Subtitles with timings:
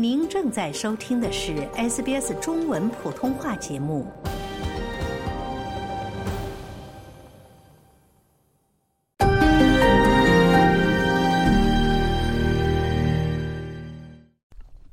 [0.00, 4.06] 您正在收听的是 SBS 中文普通话节目。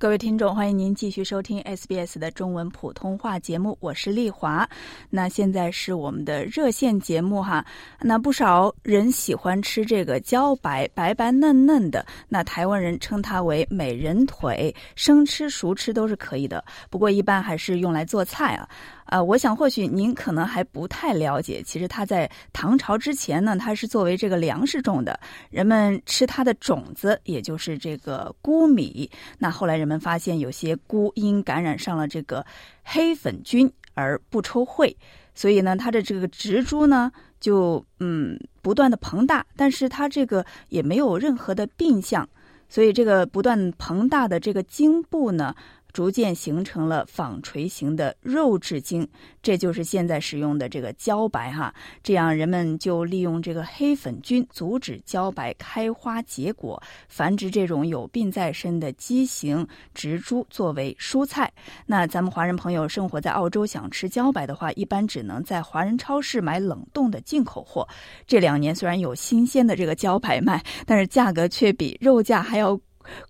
[0.06, 4.70] 各位听众，欢迎您继续收听 SBS 的中文普通话节目，我是丽华。
[5.10, 7.66] 那现在是我们的热线节目哈。
[8.00, 12.06] 那不少人喜欢吃这个茭白，白白嫩嫩的。
[12.30, 16.64] 那台湾人称它为美人腿，生吃熟吃都是可以的。
[16.92, 18.70] 不过一般还是用来做菜啊。
[19.06, 25.20] 啊，我想或许您可能还不太了解，其实它在唐朝之前呢，它是作为这个粮食种的，
[25.52, 29.08] 人们吃它的种子，也就是这个菇米。
[29.38, 32.44] 那后来人们发现有些菇因感染上了这个
[32.84, 34.96] 黑粉菌而不抽穗，
[35.36, 42.28] 所以呢，它的这个植株呢就嗯不断的膨大，但是它这个也没有任何的病象，
[42.68, 45.56] 所以这个不断膨大的这个茎部呢。
[45.96, 49.08] 逐渐形成了纺锤形的肉质茎，
[49.42, 51.74] 这就是现在使用的这个茭白哈。
[52.04, 61.50] 这样人们就利用这个黑粉菌阻止茭白开花结果，繁殖这种有病在身的畸形植株作为蔬菜。
[61.86, 67.88] 那咱们华人朋友生活在澳洲，想吃茭白的话，一般只能在华人超市买冷冻的进口货。
[68.28, 72.78] 这两年虽然有新鲜的这个茭白卖，但是价格却比肉价还要。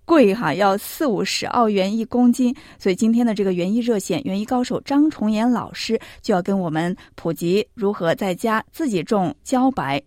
[0.05, 10.01] 贵哈，要四五十澳元一公斤，所以今天的这个园艺热线，园艺高手张崇岩老师就要跟我们普及如何在家自己种茭白。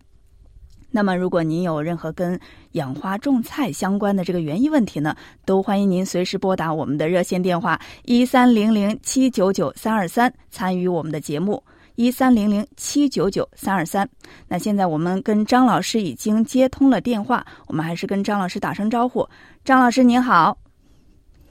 [0.91, 2.39] 那么，如果您有任何跟
[2.71, 11.63] 养花种菜相关的这个园艺问题呢，都欢迎您随时拨打我们的热线电话一三零零七九九三二三，参与我们的节目。
[11.93, 14.09] 一三零零七九九三二三。
[14.47, 19.27] 那现在我们跟张老师已经接通了电话，我们还是跟张老师打声招呼。
[19.63, 20.57] 张老师您好。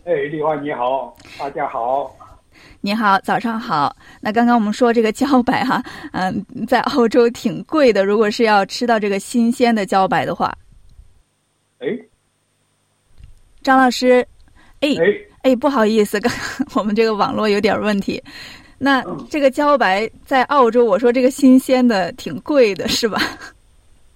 [0.05, 2.14] 哎，丽华你好，大家好。
[2.81, 3.95] 你好，早上好。
[4.20, 5.83] 那刚刚我们说这个茭白哈，
[6.13, 8.05] 嗯，在澳洲挺贵的。
[8.05, 10.57] 如果是要吃到这个新鲜的茭白的话，
[11.79, 11.86] 哎，
[13.63, 14.27] 张老师，
[14.80, 14.89] 哎
[15.42, 16.33] 哎，不好意思，刚
[16.74, 18.23] 我们这个网络有点问题。
[18.79, 23.20] 那这个茭白在澳洲，我说这个新鲜的挺贵的，是吧？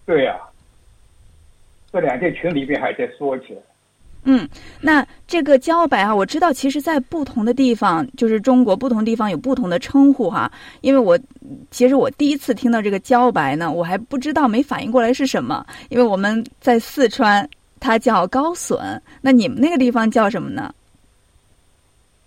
[0.07, 0.37] 对呀，
[1.93, 3.61] 这两天群里面还在说起来。
[4.25, 4.49] 嗯，
[4.81, 10.51] 那这个茭白啊，我知道，其实，在不同的地方，就是中国不同地方有不同的称呼哈。
[10.81, 11.19] 因为我
[11.71, 15.67] 其实我第一次听到这个茭白呢，我还不知道，没反应过来是什么。
[15.89, 17.49] 因为我们在四川，
[17.81, 20.73] 它叫高笋，那你们那个地方叫什么呢？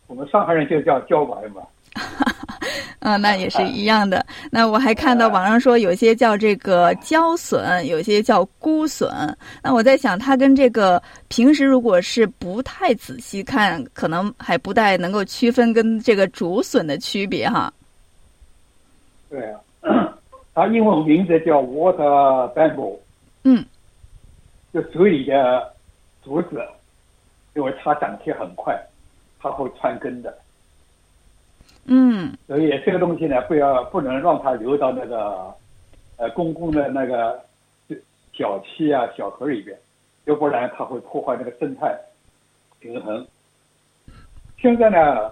[0.08, 1.62] 我们上海人就叫茭白嘛。
[3.00, 4.26] 嗯，那也是一样的。
[4.52, 9.08] 那我还看到网上说，有些叫这个椒笋，有些叫菇笋。
[9.62, 17.72] 那我在想，它跟这个平时如果是不太仔细看，可能还不太能够区分跟这个竹笋的区别哈。
[19.30, 20.18] 对啊，
[20.56, 22.98] 它英文名字叫 water bamboo。
[23.44, 23.64] 嗯，
[24.74, 25.72] 就水里的
[26.24, 26.60] 竹子，
[27.54, 28.76] 因为它长起很快，
[29.40, 30.36] 它会穿根的。
[31.88, 35.54] 嗯，所以这个东西呢，不要不能让它流到那个
[36.18, 37.40] 呃公共的那个
[38.34, 39.78] 小溪啊、小河里边，
[40.26, 41.96] 要不然它会破坏那个生态
[42.80, 43.24] 平衡。
[44.58, 45.32] 现在呢，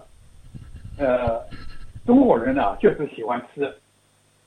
[1.00, 1.42] 呃，
[2.06, 3.74] 中国人呢就是喜欢吃，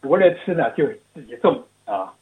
[0.01, 2.15] 国内吃呢就自己种啊。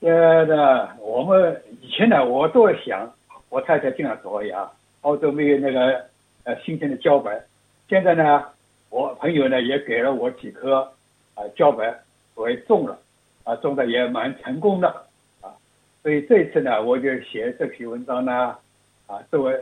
[0.00, 3.12] 呃，呢，我们以前呢，我都想，
[3.50, 4.70] 我太太经常说呀，
[5.02, 6.06] 澳洲没有那个
[6.44, 7.38] 呃新鲜的茭白，
[7.86, 8.46] 现在呢。
[8.90, 10.92] 我朋友呢也给了我几颗
[11.34, 11.98] 啊茭白，
[12.34, 12.98] 我也种了，
[13.44, 14.88] 啊种的也蛮成功的
[15.40, 15.54] 啊，
[16.02, 18.56] 所以这次呢我就写这篇文章呢，
[19.06, 19.58] 啊作为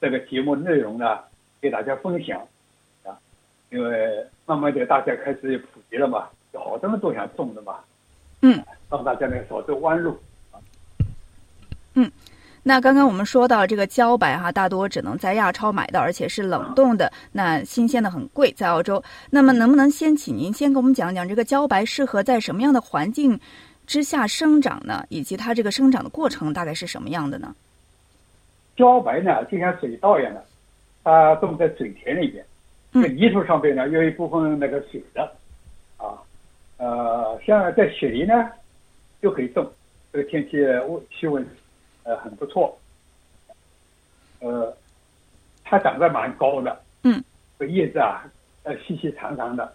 [0.00, 1.20] 这个节目内容呢
[1.60, 2.40] 给大家分享
[3.04, 3.16] 啊，
[3.70, 7.78] 因为慢慢的大家开始普及了嘛，有好多人都想种的嘛，
[8.42, 10.18] 嗯，让大家呢少走弯路
[10.50, 10.58] 啊，
[11.94, 12.10] 嗯。
[12.64, 19.02] 那刚刚我们说到这个茭白哈，大多只能在亚超买到，而且是冷冻的，那新鲜的很贵，在澳洲。
[19.30, 23.38] 那么能不能先请您先给我们讲讲这个茭白适合在什么样的环境
[23.84, 25.04] 之下生长呢？
[25.08, 27.52] 以及它这个生长的过程大概是什么样的呢？
[28.76, 30.44] 茭白呢，就像水稻一样的，
[31.02, 32.44] 它种在水田里边，
[32.92, 35.22] 嗯，泥土上边呢有一部分那个水的，
[35.96, 36.14] 啊，
[36.76, 38.48] 呃，像在雪梨呢
[39.20, 39.68] 就可以种，
[40.12, 41.44] 这个天气温气温。
[42.04, 42.78] 呃，很不错，
[44.40, 44.76] 呃，
[45.64, 47.22] 它长得蛮高的，嗯，
[47.58, 48.24] 这叶子啊，
[48.64, 49.72] 呃，细细长长的，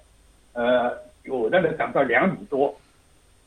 [0.53, 2.75] 呃，有的呢长到两米多。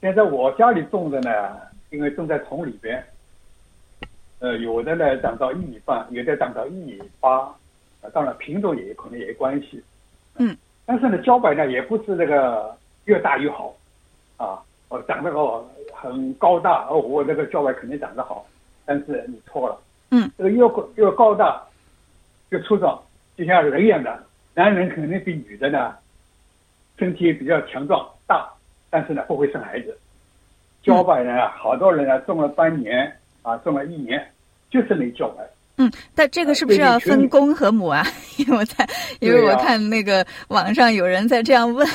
[0.00, 1.60] 现在我家里种的呢，
[1.90, 3.04] 因为种在桶里边，
[4.38, 7.40] 呃，有的呢长到一米半，有的长到一米八，
[8.00, 9.82] 啊，当然品种也可能也有关系。
[10.36, 10.56] 嗯，
[10.86, 12.74] 但是呢，茭白呢也不是那个
[13.04, 13.74] 越大越好，
[14.38, 18.46] 啊，我，长得哦很高大哦，我那个茭白肯定长得好，
[18.90, 19.78] 但是你错了。
[20.10, 20.58] 嗯，这个越
[20.96, 21.62] 越高大，
[22.48, 23.00] 越粗壮，
[23.36, 24.20] 就像人一样的，
[24.52, 25.94] 男人肯定比女的呢，
[26.98, 28.50] 身体比较强壮大，
[28.90, 29.96] 但是呢不会生孩子。
[30.84, 34.28] 茭白呢，好多人啊种了半年啊，种了一年，
[34.68, 35.48] 就是没茭白。
[35.76, 38.04] 嗯，但这个是不是要分公和母啊？
[38.38, 38.88] 因为我在，
[39.20, 41.86] 因为我看那个网上有人在这样问。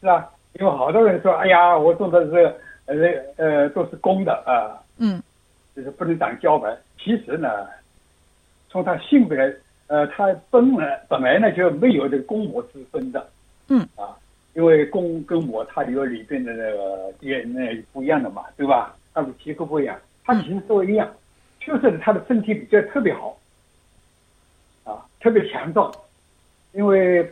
[0.00, 0.28] 是啊，
[0.58, 2.52] 因为好多人说，哎呀，我种的是
[2.86, 2.96] 呃
[3.36, 4.74] 呃都是公的啊。
[4.98, 5.22] 嗯。
[5.74, 6.76] 就是不能长茭白。
[6.98, 7.66] 其实呢，
[8.68, 9.38] 从它性别，
[9.86, 13.30] 呃，它本来本来呢就没有这个公母之分的。
[13.68, 13.80] 嗯。
[13.96, 14.16] 啊，
[14.54, 18.96] 因为公跟母它有里边的那个 DNA 不一样的嘛，对吧？
[19.14, 21.08] 它的结构不一样，它其实都一样。
[21.60, 23.38] 就是它的身体比较特别好，
[24.84, 25.92] 啊，特别强壮，
[26.72, 27.22] 因为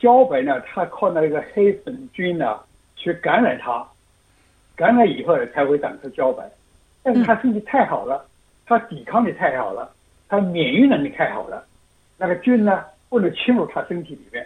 [0.00, 2.58] 茭白呢，它靠那个黑粉菌呢
[2.96, 3.86] 去感染它，
[4.74, 6.48] 感染以后才会长出茭白。
[7.06, 8.26] 但是他身体太好了，
[8.66, 9.94] 他抵抗力太好了，
[10.28, 11.64] 他免疫能力太好了，
[12.18, 14.44] 那个菌呢不能侵入他身体里面，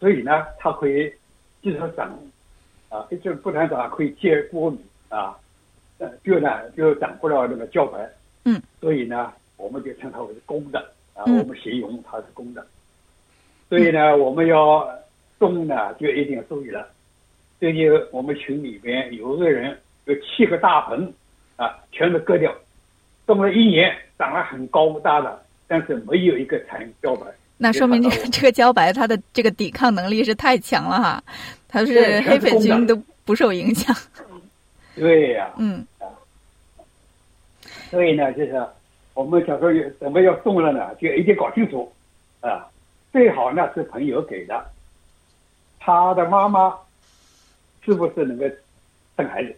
[0.00, 1.12] 所以呢，他可以
[1.62, 2.18] 继续长，
[2.88, 4.78] 啊，就是不但长，可以结果米
[5.10, 5.36] 啊，
[6.24, 8.08] 就呢就长不了那个胶白。
[8.44, 10.78] 嗯，所以呢，我们就称它为公的
[11.12, 12.66] 啊，我们形容它是公的。
[13.68, 14.88] 所以呢，我们要
[15.38, 16.88] 种呢，就一定要注意了。
[17.60, 21.12] 最近我们群里边有个人有七个大棚
[21.58, 22.54] 啊，全都割掉，
[23.26, 27.26] 种了一年，长了很高大的，但是没有一个产茭白。
[27.56, 31.24] 那说明这个这个茭白它的这个抵抗能力是太强了哈，
[31.66, 33.94] 它是黑粉菌都不受影响。
[34.94, 35.50] 对呀。
[35.58, 35.84] 嗯。
[37.90, 38.64] 所以呢，就是
[39.14, 41.92] 我们小时候有怎么要种了呢，就一定搞清楚，
[42.40, 42.64] 啊，
[43.10, 44.64] 最好呢是朋友给的，
[45.80, 46.72] 他的妈妈
[47.84, 48.44] 是不是能够
[49.16, 49.56] 生孩子，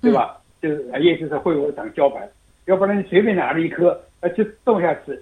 [0.00, 0.39] 对吧？
[0.60, 2.28] 就是也就是会不会长茭白，
[2.66, 5.18] 要不然你随便拿了一颗，呃，就种下去，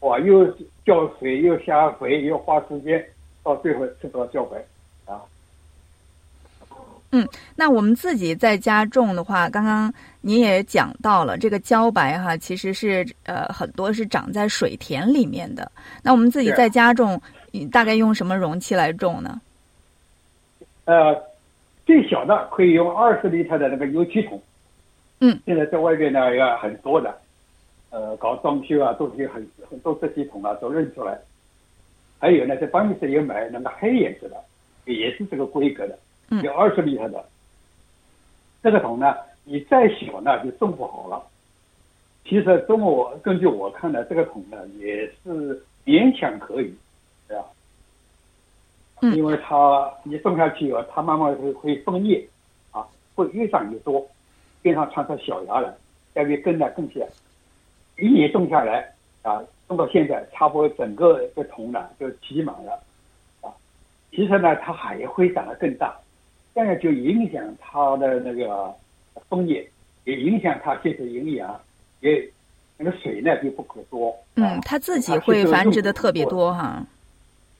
[0.00, 0.46] 哇，又
[0.84, 3.04] 浇水又下肥又花时间，
[3.42, 4.64] 到最后吃不到茭白，
[5.12, 5.20] 啊。
[7.10, 7.26] 嗯，
[7.56, 15.70] 那我们自己在家种的话，刚刚您也讲到了这个茭白哈，其实是呃很多是长在水田里面的。
[16.02, 17.20] 那我们自己在家种，
[17.50, 19.40] 你大概用什么容器来种呢？
[20.84, 21.14] 呃，
[21.86, 24.40] 最小的可以用二十厘特的那个油漆桶。
[25.20, 25.40] 嗯。
[25.46, 27.18] 现在在外面呢，也很多的，
[27.90, 31.18] 呃，搞装修啊，都是有很很多这些桶啊，都认出来。
[32.20, 34.36] 还有呢，在办公室也买那个黑颜色的，
[34.86, 35.98] 也是这个规格的。
[36.42, 37.24] 有二十厘特的，
[38.62, 41.24] 这个桶呢，你再小呢就种不好了。
[42.24, 46.74] 其实，中我根据我看呢，这个桶呢也是勉强可以，
[47.26, 47.44] 对吧？
[49.00, 49.16] 嗯。
[49.16, 52.28] 因为它你种下去以后，它慢慢会会分叶，
[52.72, 54.06] 啊，会越长越多，
[54.62, 55.72] 边上长出小芽来，
[56.14, 57.00] 下面根呢更小。
[57.98, 62.80] 一年种下来啊，种到现在，差不多整个这桶呢就挤满了，
[63.40, 63.50] 啊，
[64.10, 65.96] 其实呢它还会长得更大。
[66.54, 68.74] 这样就影响它的那个
[69.28, 69.68] 枫叶，
[70.04, 71.60] 也影响它吸收营养，
[72.00, 72.28] 也
[72.76, 74.16] 那个水呢就不可多。
[74.34, 76.84] 嗯，它自己会繁殖的特别多哈。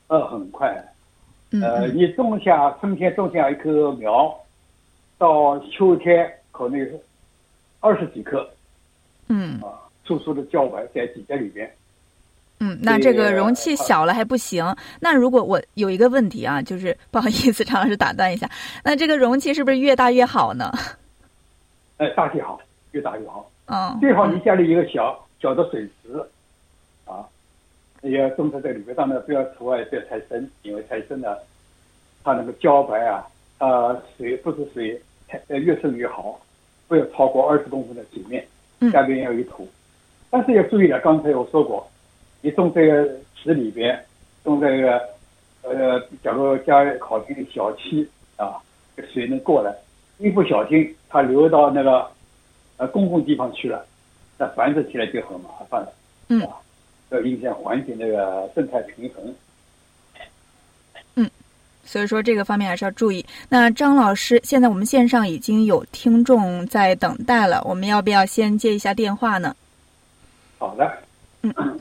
[0.09, 0.85] 呃，很快。
[1.51, 4.37] 呃，你种下春天种下一棵苗，
[5.17, 7.01] 到秋天可能
[7.79, 8.49] 二十几克。
[9.29, 9.61] 嗯。
[9.63, 11.71] 啊，粗粗的茭白在底下里边。
[12.61, 14.75] 嗯，那这个容器小了还不行。
[14.99, 18.51] 那如果我有一个问题啊，就是不好意思， 常老师打断一下，
[18.83, 20.73] 那这个容器是不是越大越好呢？
[21.99, 22.61] 哎，大些好，
[22.91, 23.49] 越大越好。
[23.67, 23.97] 嗯。
[24.01, 26.21] 最好你家里一个小小的水池，
[27.05, 27.25] 啊，
[28.03, 31.41] 要种植在这里面，当然不要除外，不要太深，因为太深了，
[32.25, 33.25] 它那个茭白啊，
[33.59, 36.41] 呃，水不是水太越深越好，
[36.89, 38.45] 不要超过二十公分的水面，
[38.91, 39.69] 下边要有土。
[40.31, 41.89] 但是要注意了，刚才我说过。
[42.41, 43.05] 你种这个
[43.35, 43.99] 池里边，
[44.45, 45.01] 种这个，
[45.63, 48.57] 呃，假如家靠近小溪啊，
[49.13, 49.75] 水能过来，
[50.19, 52.09] 一不小心它流到那个
[52.77, 53.85] 呃公共地方去了，
[54.39, 55.93] 那繁殖起来就很麻烦了，
[56.29, 56.41] 嗯，
[57.11, 59.35] 要影响环境那个生态平衡。
[61.89, 63.25] 嗯，所以说这个方面还是要注意。
[63.49, 69.57] 那张老师，现在我们线上已经有听众在等待了，我们要不要先接一下电话呢？
[70.59, 70.99] 好的，
[71.43, 71.81] 嗯。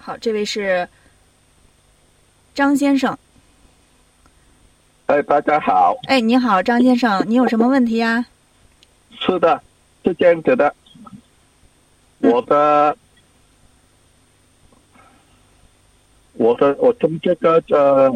[0.00, 0.88] 好，这位是
[2.54, 3.16] 张先生。
[5.04, 5.94] 哎，大家好。
[6.04, 8.24] 哎，你好，张先生，你有什么问题呀？
[9.20, 9.62] 是的，
[10.02, 10.74] 是这样子的。
[12.20, 12.96] 我的，
[16.34, 18.12] 我的，我从这个这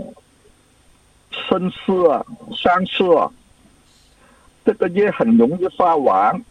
[1.30, 2.24] 身世啊、
[2.56, 3.30] 伤势啊，
[4.64, 6.44] 这个月很容易发完，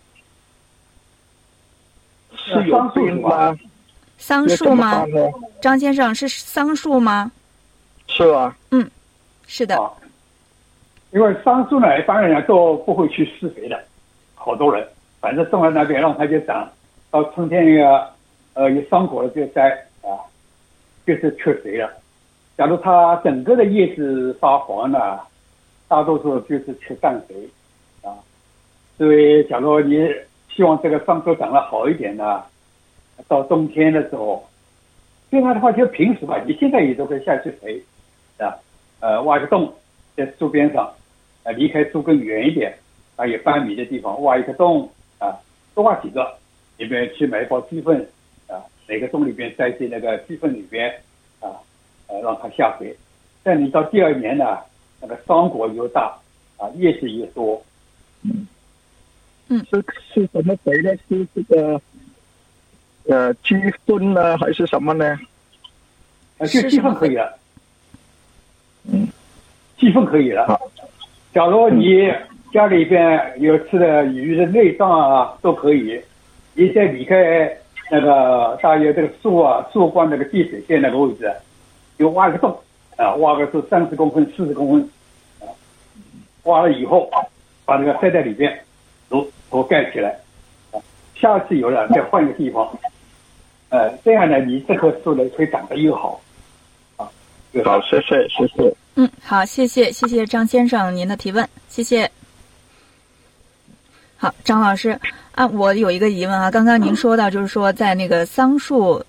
[2.35, 3.57] 是有病吗？
[4.17, 5.05] 桑树吗？
[5.61, 7.31] 张先生是桑树吗？
[8.07, 8.55] 是啊。
[8.69, 8.89] 嗯，
[9.47, 9.77] 是的。
[11.11, 13.83] 因为桑树呢，一般人都不会去施肥的，
[14.35, 14.87] 好多人，
[15.19, 16.71] 反正种在那边让它就长，
[17.11, 18.09] 到春天那个
[18.53, 19.69] 呃有桑果了就摘
[20.01, 20.17] 啊，
[21.05, 21.91] 就是缺水了。
[22.57, 25.21] 假如它整个的叶子发黄了，
[25.87, 27.35] 大多数就是缺氮肥
[28.01, 28.15] 啊。
[28.97, 30.09] 所以，假如你
[30.49, 32.43] 希望这个桑树长得好一点呢，
[33.27, 34.47] 到冬天的时候，
[35.29, 37.81] 另外的话就平时吧，你现在也都可以下去肥
[38.37, 38.55] 啊，
[38.99, 39.71] 呃，挖个洞
[40.15, 40.91] 在树边上。
[41.43, 42.71] 啊，离开树根远一点，
[43.15, 44.87] 啊，有半米的地方挖一个洞，
[45.17, 45.35] 啊，
[45.73, 46.37] 多挖几个，
[46.81, 47.95] 里面去买一包鸡粪，
[48.47, 48.57] 啊，
[48.87, 50.89] 每个洞里边塞进那个鸡粪里边，
[51.39, 51.53] 啊，
[52.07, 52.95] 呃，让它下水。
[53.43, 54.57] 但你到第二年呢，
[54.99, 56.17] 那个桑果又大，
[56.57, 57.63] 啊，叶子又多。
[58.23, 58.47] 嗯，
[59.49, 60.91] 嗯，是是什么肥呢？
[61.07, 61.79] 是这个，
[63.05, 63.53] 呃，鸡
[63.85, 65.19] 粪呢，还是什么呢？
[66.39, 67.37] 啊，就鸡粪可以了。
[68.91, 69.07] 嗯，
[69.77, 70.59] 鸡粪可以了。
[71.31, 72.11] 假如你
[72.51, 76.01] 家里边有吃的鱼的内脏啊，都可以。
[76.53, 77.57] 你在离开
[77.89, 81.31] 那个大约这个树啊树冠那个地水线那个位置，
[81.97, 82.57] 就挖个洞
[82.97, 84.89] 啊，挖个是三十公分、四十公分
[85.39, 85.47] 啊。
[86.43, 87.09] 挖了以后，
[87.65, 88.59] 把这个塞在里边，
[89.09, 90.17] 都都盖起来
[90.71, 90.79] 啊。
[91.15, 92.67] 下次有了再换一个地方，
[93.69, 96.19] 呃，这样呢，你这棵树呢会长得又好
[96.97, 97.09] 啊。
[97.63, 98.75] 好，谢谢，谢谢。
[98.95, 102.09] 嗯，好，谢谢，谢谢张先生您的提问，谢谢。
[104.17, 104.99] 好，张老师
[105.41, 109.03] 啊，我有一个疑问啊，刚刚您说到就是说在那个桑树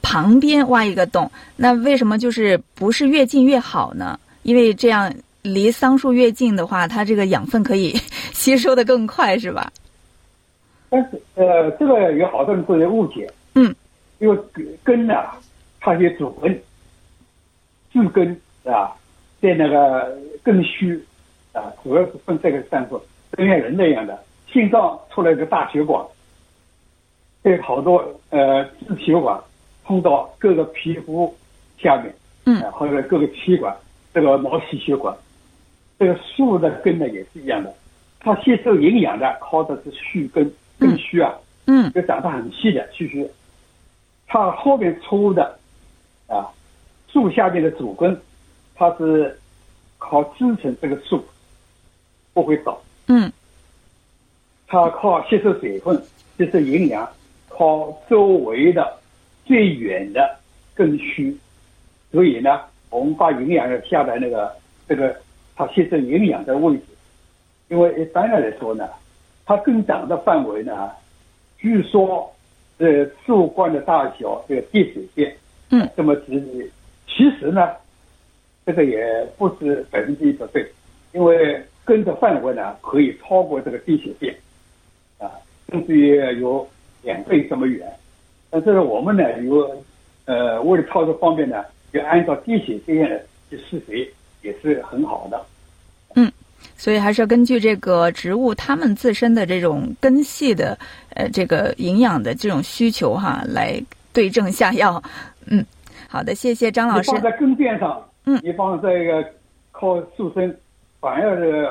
[0.00, 4.18] 旁边挖一个洞，那为什么就是不是越近越好呢？
[4.44, 7.90] 因为这样离桑树越近的话，它这个养分可以
[8.32, 9.70] 吸收的更快，是吧？
[10.88, 13.74] 但是呃，这个有好多人都有误解，嗯，
[14.20, 14.38] 因为
[14.82, 15.14] 根呢，
[15.80, 16.62] 它有主根、
[17.92, 18.26] 枝根，
[18.62, 18.96] 是吧？
[19.42, 20.98] 在那个根须
[21.52, 22.98] 啊，主要是分这个三部，
[23.36, 24.18] 就像人那样的，
[24.54, 26.02] 心脏出来一个大血管，
[27.42, 29.38] 被好多呃支血管
[29.84, 31.36] 通到各个皮肤
[31.76, 32.14] 下面，
[32.46, 33.76] 嗯，或者各个气管，
[34.14, 35.14] 这个毛细血管，
[35.98, 37.74] 这个树的根呢也是一样的，
[38.20, 41.34] 它吸收营养的靠的是须根根须啊，
[41.66, 43.28] 嗯，就长得很细的须须，
[44.26, 45.58] 它后面粗的
[46.28, 46.48] 啊，
[47.12, 48.18] 树下面的主根。
[48.76, 49.38] 它是
[49.98, 51.24] 靠支撑这个树
[52.32, 53.32] 不会倒，嗯，
[54.74, 55.96] 它靠吸收水分、
[56.36, 57.08] 吸收营养，
[57.48, 58.98] 靠周围的
[59.44, 60.36] 最远的
[60.74, 61.38] 根须，
[62.10, 64.52] 所以呢，我们把营养要下在那个
[64.88, 65.14] 这个
[65.54, 66.82] 它吸收营养的位置，
[67.68, 68.88] 因为一般的来说呢，
[69.46, 70.90] 它根长的范围呢，
[71.56, 72.28] 据说
[72.76, 75.36] 这树冠的大小这个地水线，
[75.70, 76.68] 嗯，这么直，
[77.06, 77.70] 其实呢。
[78.66, 80.66] 这个也不是百分之一百对，
[81.12, 84.34] 因为根的范围呢可以超过这个地水线，
[85.24, 85.30] 啊，
[85.70, 86.66] 甚至于有
[87.02, 87.86] 两倍这么远。
[88.50, 89.82] 但是我们呢有，
[90.26, 94.08] 呃，为了操作方便呢，就按照地血线去施肥
[94.42, 95.44] 也是很好的。
[96.14, 96.30] 嗯，
[96.76, 100.78] 所以还是要根据这个植物它们自身的这种根系的
[101.14, 105.02] 呃这个营养的这种需求哈，来对症下药。
[105.46, 105.64] 嗯，
[106.08, 107.10] 好的，谢谢张老师。
[107.10, 108.00] 放在根边上。
[108.26, 109.22] 嗯，你放这个
[109.72, 110.56] 靠树身，
[111.00, 111.68] 反而是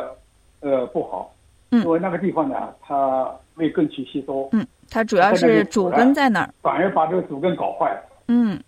[0.59, 1.33] 呃不好，
[1.71, 8.59] 嗯，因为那个地方呢，它没根去吸收，嗯，它主要是主根在哪儿，反而把这个主根搞坏了，嗯。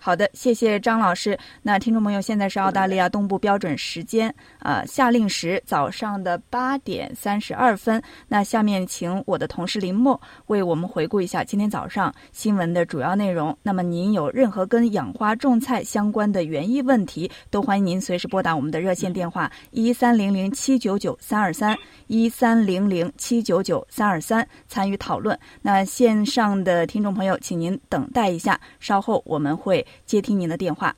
[0.00, 1.36] 好的，谢谢张老师。
[1.60, 8.00] 那听众朋友，现在是澳大利亚东部标准时间啊，夏令时早上的八点三十二分。
[8.28, 13.54] 那下面请我的同事林默为我们回顾一下今天早上新闻的主要内容。
[13.62, 21.76] 那么您有任何跟养花种菜相关的园艺问题，都欢迎您随时拨打我们的热线电话一三零零七九九三二三
[22.06, 25.38] 一三零零七九九三二三参与讨论。
[25.60, 29.84] 那线上的听众朋友，请您等待一下，稍后我们会。
[30.06, 30.96] 接听您的电话。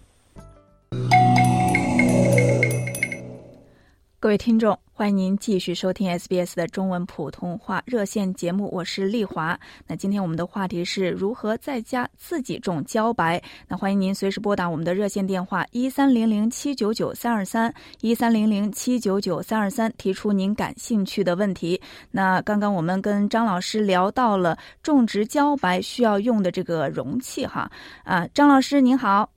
[4.22, 9.58] 各位听众，欢迎您继续收听 SBS 的中文普通话热线节目，我是丽华。
[9.86, 13.42] 那今天我们的话题是如何在家自己种茭白。
[13.66, 17.72] 那欢迎您随时拨打我们的热线电话一三零零七九九三二三
[18.02, 21.80] 一三零零七九九三二三，提出您感兴趣的问题。
[22.10, 27.72] 那刚刚我们跟张老师聊到了种植茭白需要用的这个容器哈
[28.04, 29.30] 啊，张老师您好。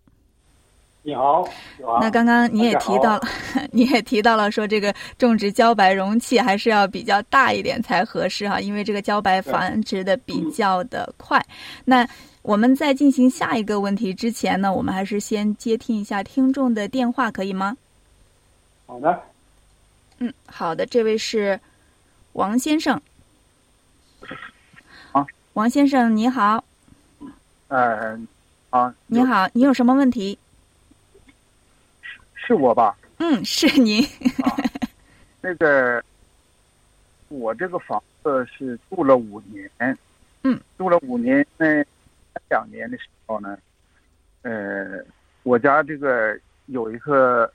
[1.05, 1.45] 你好，
[1.99, 3.21] 那刚刚你也提到了，
[3.71, 11.45] 你也提到了说这个种植茭白容器还是要比较大一点才合适哈，因为这个茭白繁殖的比较的快。
[11.83, 12.07] 那
[12.41, 17.75] 我们在进行下一个问题之前呢，我们还是先接听一下听众的电话，可以吗？
[18.85, 19.21] 好的。
[20.19, 21.59] 嗯，好的，这位是
[22.31, 23.01] 王先生。
[25.11, 26.63] 啊，王先生你好。
[27.67, 28.25] 嗯，
[28.69, 30.39] 啊，你好，你有什么问题？
[32.45, 32.97] 是我吧？
[33.19, 34.03] 嗯，是您。
[35.39, 36.03] 那个，
[37.29, 39.69] 我这个房子是住了五年。
[40.43, 40.59] 嗯。
[40.77, 41.67] 住了五年，那
[42.49, 43.57] 两年的时候呢，
[44.41, 45.01] 呃，
[45.43, 47.49] 我家这个有一棵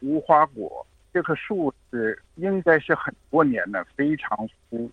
[0.00, 4.90] 无花果，这棵树是应该是很多年的，非常粗。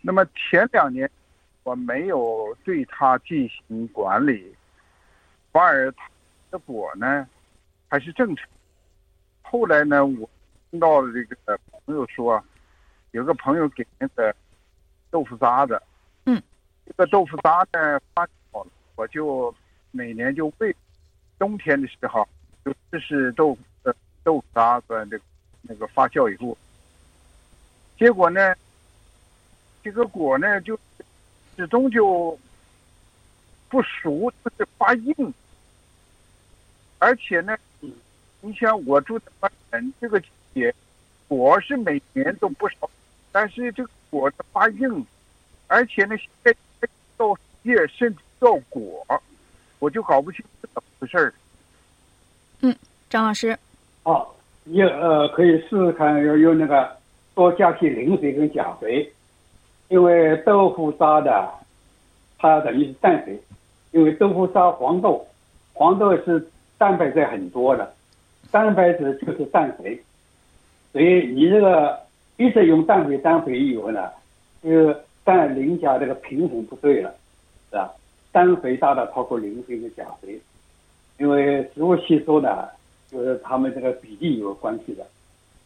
[0.00, 1.08] 那么前两年
[1.62, 4.52] 我没有对它进行管理，
[5.52, 6.08] 反而它
[6.50, 7.26] 的果呢
[7.88, 8.48] 还是正常。
[9.46, 10.28] 后来呢，我
[10.70, 12.42] 听到了这个朋友说，
[13.12, 14.34] 有个朋友给那个
[15.10, 15.80] 豆腐渣子，
[16.24, 16.42] 嗯，
[16.84, 19.54] 这个豆腐渣呢发酵了，我就
[19.92, 20.74] 每年就喂，
[21.38, 22.26] 冬天的时候
[22.64, 25.16] 就试试豆呃豆腐渣子那
[25.62, 26.56] 那个发酵以后，
[27.96, 28.56] 结果呢，
[29.84, 30.76] 这个果呢就
[31.54, 32.36] 始终就
[33.68, 35.14] 不熟，就是发硬，
[36.98, 37.56] 而且呢。
[38.44, 40.74] 你像我住的花园，这个季节
[41.28, 42.90] 果是每年都不少，
[43.32, 45.06] 但是这个果子发硬，
[45.66, 46.86] 而且呢，现在
[47.16, 49.02] 到叶甚至到果，
[49.78, 51.32] 我就搞不清是怎么回事儿。
[52.60, 52.76] 嗯，
[53.08, 53.58] 张老师，
[54.02, 54.28] 哦，
[54.64, 56.94] 你呃可以试试看，要用那个
[57.34, 59.10] 多加些磷肥跟钾肥，
[59.88, 61.50] 因为豆腐渣的
[62.36, 63.42] 它等于是氮肥，
[63.92, 65.26] 因为豆腐渣黄豆，
[65.72, 67.94] 黄豆是蛋白质很多的。
[68.54, 70.00] 蛋白质就是氮肥，
[70.92, 71.98] 所以你这个
[72.36, 74.08] 一直用氮肥、氮肥以后呢，
[74.62, 77.12] 就氮磷钾这个平衡不对了，
[77.68, 77.92] 是吧？
[78.30, 80.40] 氮肥大大超过磷肥跟钾肥，
[81.18, 82.68] 因为食物吸收呢，
[83.10, 85.04] 就是它们这个比例有关系的，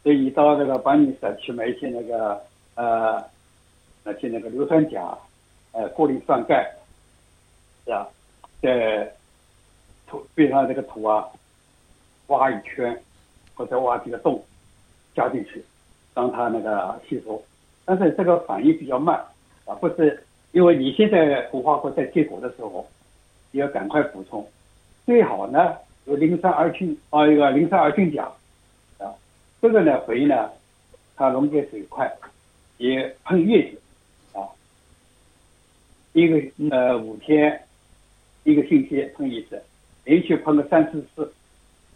[0.03, 2.41] 所以你到这个帮你舍去买一些那个
[2.75, 3.23] 呃
[4.03, 5.15] 那些那个硫酸钾，
[5.73, 6.67] 呃过滤酸钙，
[7.85, 8.09] 是吧？
[8.63, 9.13] 在
[10.07, 11.29] 土边上这个土啊。
[12.29, 12.99] 挖一圈，
[13.55, 14.43] 或者挖几个洞，
[15.15, 15.63] 加进去，
[16.15, 17.43] 让它那个吸收。
[17.85, 19.19] 但是这个反应比较慢，
[19.65, 22.87] 啊，不是因为你现在无花果在结果的时候，
[23.51, 24.47] 你要赶快补充。
[25.07, 28.31] 最好呢有磷酸二氢啊，一个磷酸二氢钾，
[28.99, 29.15] 啊，
[29.63, 30.51] 这个呢肥呢，
[31.17, 32.15] 它溶解水快，
[32.77, 33.81] 也喷叶子，
[34.39, 34.45] 啊，
[36.13, 37.63] 一个呃五天，
[38.45, 39.63] 一个星期喷一次，
[40.05, 41.33] 连续喷个三四次。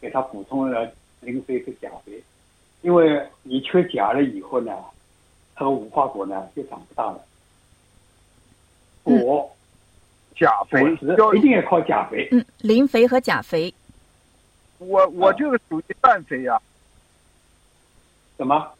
[0.02, 2.20] 给他补充了磷肥和钾肥，
[2.80, 4.76] 因为你缺钾了以后呢，
[5.54, 7.24] 它无花果呢就长不大了。
[9.04, 9.56] 果
[10.34, 10.82] 钾肥
[11.36, 12.28] 一定要靠钾肥。
[12.32, 13.72] 嗯，磷肥和钾肥。
[14.78, 16.60] 我我就是属于氮肥呀。
[18.36, 18.72] 什么？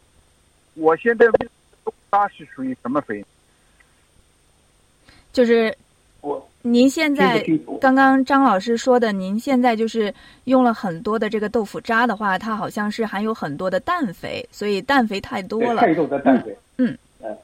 [0.73, 1.25] 我现在
[2.11, 3.25] 它是属于什么肥？
[5.31, 5.73] 就是
[6.19, 6.49] 我。
[6.65, 7.45] 您现在
[7.81, 10.13] 刚刚张老师说的，您现在就是
[10.45, 15.81] 用了很多的这个豆腐渣的话，它好像是含有很多的氮肥，所以氮肥太多了。
[15.81, 16.57] 太多的氮肥。
[16.77, 16.97] 嗯。
[17.19, 17.37] 嗯。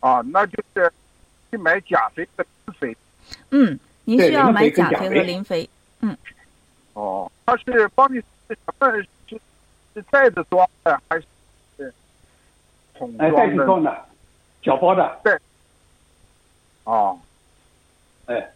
[0.00, 0.92] 啊，那就是
[1.48, 2.96] 去买钾肥和磷肥。
[3.50, 5.70] 嗯，您需要买钾肥和磷肥。
[6.00, 6.16] 嗯。
[6.94, 8.90] 哦，它是帮你是什么？
[8.90, 9.06] 是
[9.94, 11.94] 是袋子装的还是
[12.98, 13.36] 桶装的？
[13.36, 14.04] 袋子装的，
[14.62, 15.20] 小包的。
[15.22, 15.38] 对。
[16.82, 17.16] 哦。
[18.26, 18.50] 哎。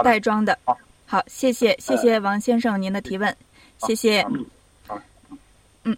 [0.00, 0.58] 嗯，袋装的，
[1.06, 3.36] 好，谢谢，谢谢王先生您的提问，
[3.78, 4.24] 谢谢。
[5.84, 5.96] 嗯，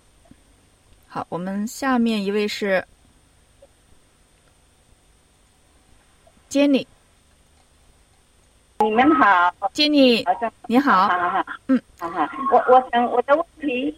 [1.07, 2.85] 好，我们下面一位是
[6.50, 6.87] Jenny，
[8.78, 10.24] 你们好，Jenny，
[10.66, 13.94] 你好，好好，嗯，好好，我我想我的问题，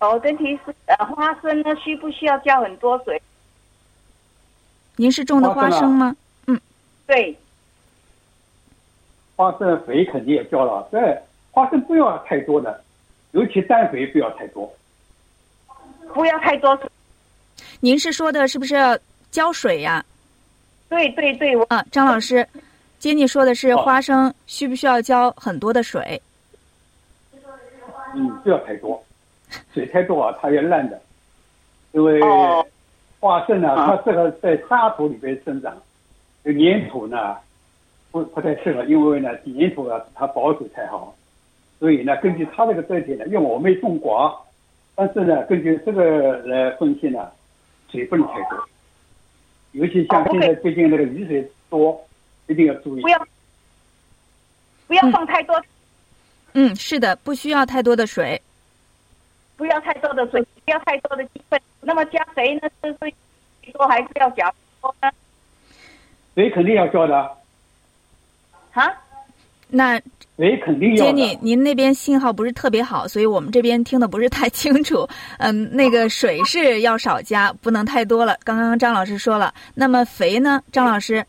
[0.00, 3.20] 我的问题是，呃，花生呢需不需要浇很多水？
[4.96, 6.14] 您是种的花生吗？
[6.46, 6.60] 嗯，
[7.06, 7.36] 对。
[9.36, 11.18] 花生肥肯定也浇了，对
[11.50, 12.82] 花生不要太多的，
[13.32, 14.72] 尤其氮肥不要太多。
[16.12, 16.88] 不要太多水。
[17.80, 18.96] 您是说的是不是要
[19.30, 20.04] 浇水呀？
[20.88, 22.46] 对对对，我啊，张老师，
[22.98, 26.20] 接你说的是哦花生需不需要浇很多的水？
[28.14, 29.02] 嗯，不要太多，
[29.72, 31.00] 水太多啊，它也烂的。
[31.90, 32.64] 因为哦
[33.18, 35.76] 花生呢，啊它适合在沙土里边生长，
[36.44, 37.36] 粘土呢
[38.14, 41.12] 不不太适合，因为呢粘土啊它保水太好，
[41.80, 44.32] 所以呢根据它这个特点呢，因为我没种过啊，
[44.94, 47.28] 但是呢根据这个来分析呢，
[47.90, 48.68] 水不能太多，
[49.72, 52.00] 尤其像哦现在最近那个雨水多，
[52.46, 53.08] 一定要注意不。
[53.08, 53.26] 要
[54.86, 55.60] 不要放太多，
[56.52, 58.40] 嗯，是的，不需要太多的水。
[59.56, 61.60] 不要太多的水，不要太多的鸡粪。
[61.80, 62.68] 那么加肥呢？
[62.80, 65.10] 是是多还是要加多呢？
[66.36, 67.30] 水肯定要浇的，
[68.74, 68.92] 啊？
[69.68, 70.00] 那
[70.36, 71.10] 水肯定要的。
[71.10, 75.08] 接你，您那边信号不是特别好，所以我们这边听的不是太清楚。
[75.38, 78.36] 嗯，那个水是要少加，不能太多了。
[78.44, 80.62] 刚刚张老师说了，那么肥呢？
[80.70, 81.24] 张老师，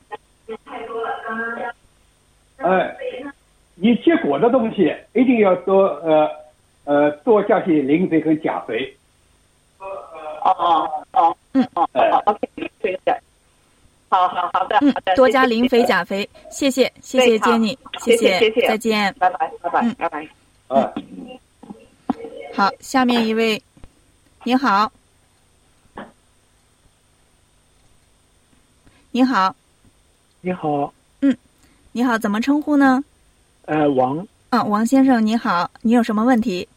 [2.58, 2.95] 哎，
[3.75, 6.29] 你结果的东西一定要多呃
[6.84, 8.95] 呃多加些磷肥和钾肥。
[9.79, 12.47] 哦哦哦，嗯哦哎哦，OK，
[14.15, 19.13] 好好好的，嗯好的，多加磷肥、钾肥，谢谢，谢谢对好接你，谢谢谢谢再见。
[19.19, 19.95] 拜拜拜拜嗯。
[19.95, 20.28] 拜拜。
[20.69, 20.93] 嗯，
[22.56, 23.62] 好，下面一位，
[24.43, 24.91] 你好，
[29.12, 29.56] 你好，
[30.41, 31.38] 你好，嗯
[31.91, 33.04] 你好，怎么称呼呢？
[33.65, 36.67] 呃，王，嗯，王先生，你好，你有什么问题？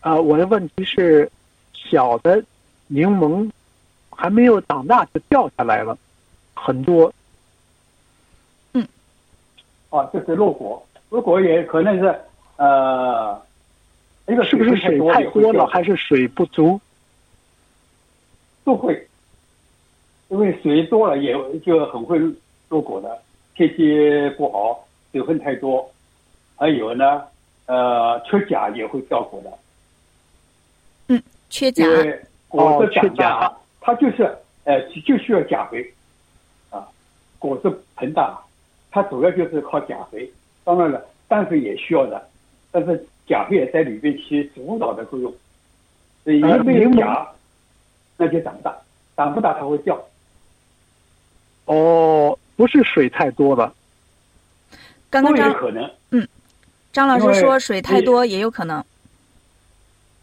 [0.00, 1.30] 啊、我的问题是，
[1.74, 2.42] 小的
[2.86, 3.48] 柠檬
[4.10, 5.96] 还没有长大就掉下来了，
[6.54, 7.12] 很多。
[8.72, 8.86] 嗯
[9.90, 12.20] 啊，这是落果，落果也可能是
[12.56, 13.40] 呃，
[14.26, 16.80] 一个是不是水太多了，还是水不足？
[18.64, 19.06] 都会，
[20.28, 22.18] 因为水多了也就很会
[22.68, 23.20] 落果的。
[23.54, 25.92] 天气不好，水分太多，
[26.56, 27.22] 还有呢，
[27.66, 29.50] 呃，缺钾也会掉果的。
[31.08, 34.22] 嗯缺钾因，为果子哦缺长大，钾它就是
[34.64, 35.90] 呃就需要钾肥啊。
[37.42, 38.38] 果子膨大，
[38.92, 40.30] 它主要就是靠钾肥。
[40.62, 42.28] 当然了，氮肥也需要的，
[42.70, 45.34] 但是钾肥也在里边起主导的作用。
[46.22, 47.26] 所以没有钾，
[48.16, 48.76] 那就长不大，
[49.16, 50.00] 长不大它会掉。
[51.64, 53.74] 哦，不是水太多了。
[55.10, 55.90] 都有刚刚张可能。
[56.12, 56.28] 嗯
[56.92, 58.84] 张老师说水太多也有可能。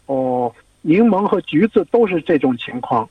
[0.06, 3.06] 哦，柠檬和橘子都是这种情况，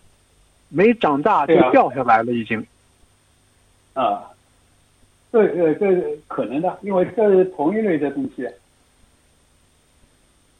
[0.69, 2.65] 没长大就掉下来了，已经。
[3.93, 4.31] 啊，
[5.31, 8.47] 这呃这是可能的，因为这是同一类的东西。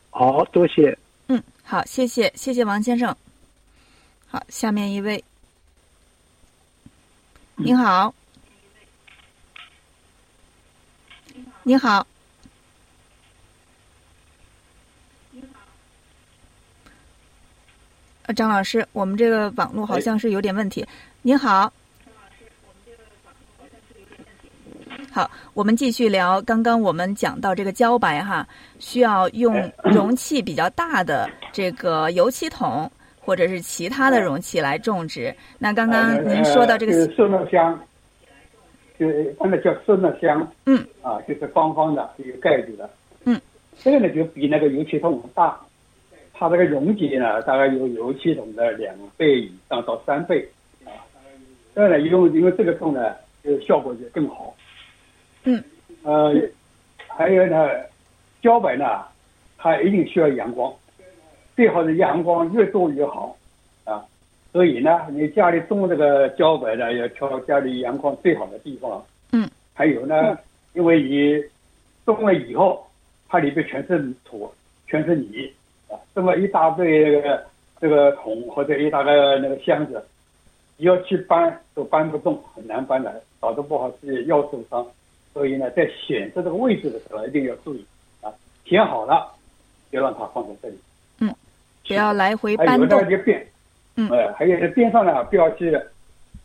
[0.10, 0.98] 好，多谢。
[1.28, 3.16] 嗯，好，谢谢，谢谢王先生。
[4.28, 5.24] 好，下面一位，
[7.56, 8.14] 您好，
[11.64, 12.06] 你好，
[18.24, 20.86] 呃，张老师，我们这个网络好像是有点问题。
[21.22, 21.72] 您好，
[25.20, 26.42] 好，我们继续聊。
[26.44, 28.48] 刚刚我们讲到这个茭白哈，
[28.80, 35.36] 需要用容器比较大的这个油漆桶或者是其他的容器来种植。
[35.58, 37.78] 那刚刚您说到这个收纳箱，
[38.98, 40.50] 就是一般的叫收纳箱。
[40.66, 40.88] 嗯。
[41.02, 42.90] 啊，就是方方的，有盖住的。
[43.26, 43.38] 嗯。
[43.84, 45.60] 这个呢，就比那个油漆桶大，
[46.34, 50.50] 它这个容积呢，大概有油漆桶的两倍以上到三倍。
[50.86, 50.96] 啊，
[51.76, 54.56] 这个呢，用因为这个桶呢，就效果就更好。
[55.50, 55.64] 嗯。
[56.04, 56.34] 呃，
[57.08, 57.70] 还有呢，
[58.42, 58.86] 茭白呢，
[59.58, 60.74] 它一定需要阳光，
[61.56, 63.36] 最好的阳光越多越好。
[63.84, 64.06] 啊，
[64.54, 69.04] 所以呢，你家里种这个茭白呢，要挑家里阳光最好的地方。
[69.32, 69.50] 嗯。
[69.74, 70.38] 还有呢，
[70.74, 71.44] 因为你
[72.06, 72.88] 种了以后，
[73.28, 74.50] 它里边全是土，
[74.88, 75.52] 全是泥
[75.90, 77.46] 啊，这么一大堆这个
[77.82, 80.04] 这个桶或者一大个那个箱子，
[80.78, 84.86] 你要去搬都搬不动，很难搬来，搞得不好自己腰受伤。
[85.34, 87.86] 所以呢，在选择这个位置的时候一定要注意
[88.22, 88.32] 啊，
[88.66, 89.32] 填好了
[89.90, 90.78] 别让它放在这里。
[91.20, 91.34] 嗯，
[91.88, 93.10] 不要来回还有搬动呢，。
[93.10, 93.48] 就边，
[93.96, 95.72] 嗯呃，还有边上呢，不要去，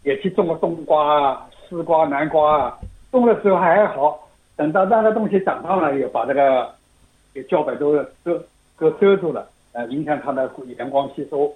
[0.03, 2.79] 也去种个冬瓜啊、丝瓜、南瓜啊，
[3.11, 6.75] 种的时候还好，等到那个东西长大了，也把这个
[7.33, 8.45] 给茭白都遮
[8.79, 11.55] 都遮住了，呃，影响它的阳光吸收。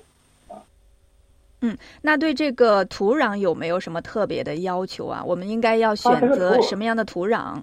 [2.02, 5.22] 那对这个土壤有没有什么特别的要求啊？
[5.24, 7.62] 我们应该要啊选择什么样的土壤？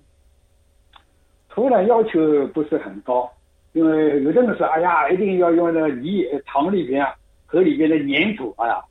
[1.49, 3.31] 土壤要求不是很高，
[3.71, 8.83] 因为有的人说，哎呀，一定要用那个泥塘里边啊，河里边的粘土哎呀，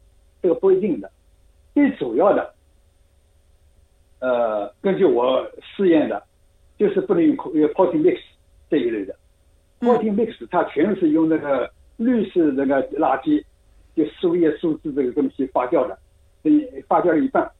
[0.42, 1.10] 这个不一定的。
[1.74, 2.54] 最主要的，
[4.20, 6.22] 呃，根据我试验的，
[6.78, 8.18] 就是不能用 potting mix
[8.70, 9.14] 这一类的。
[9.80, 13.44] potting mix 它全是用那个绿色那个垃圾，
[13.94, 15.98] 就树叶、树枝这个东西发酵的，
[16.42, 17.50] 所以发酵了一半，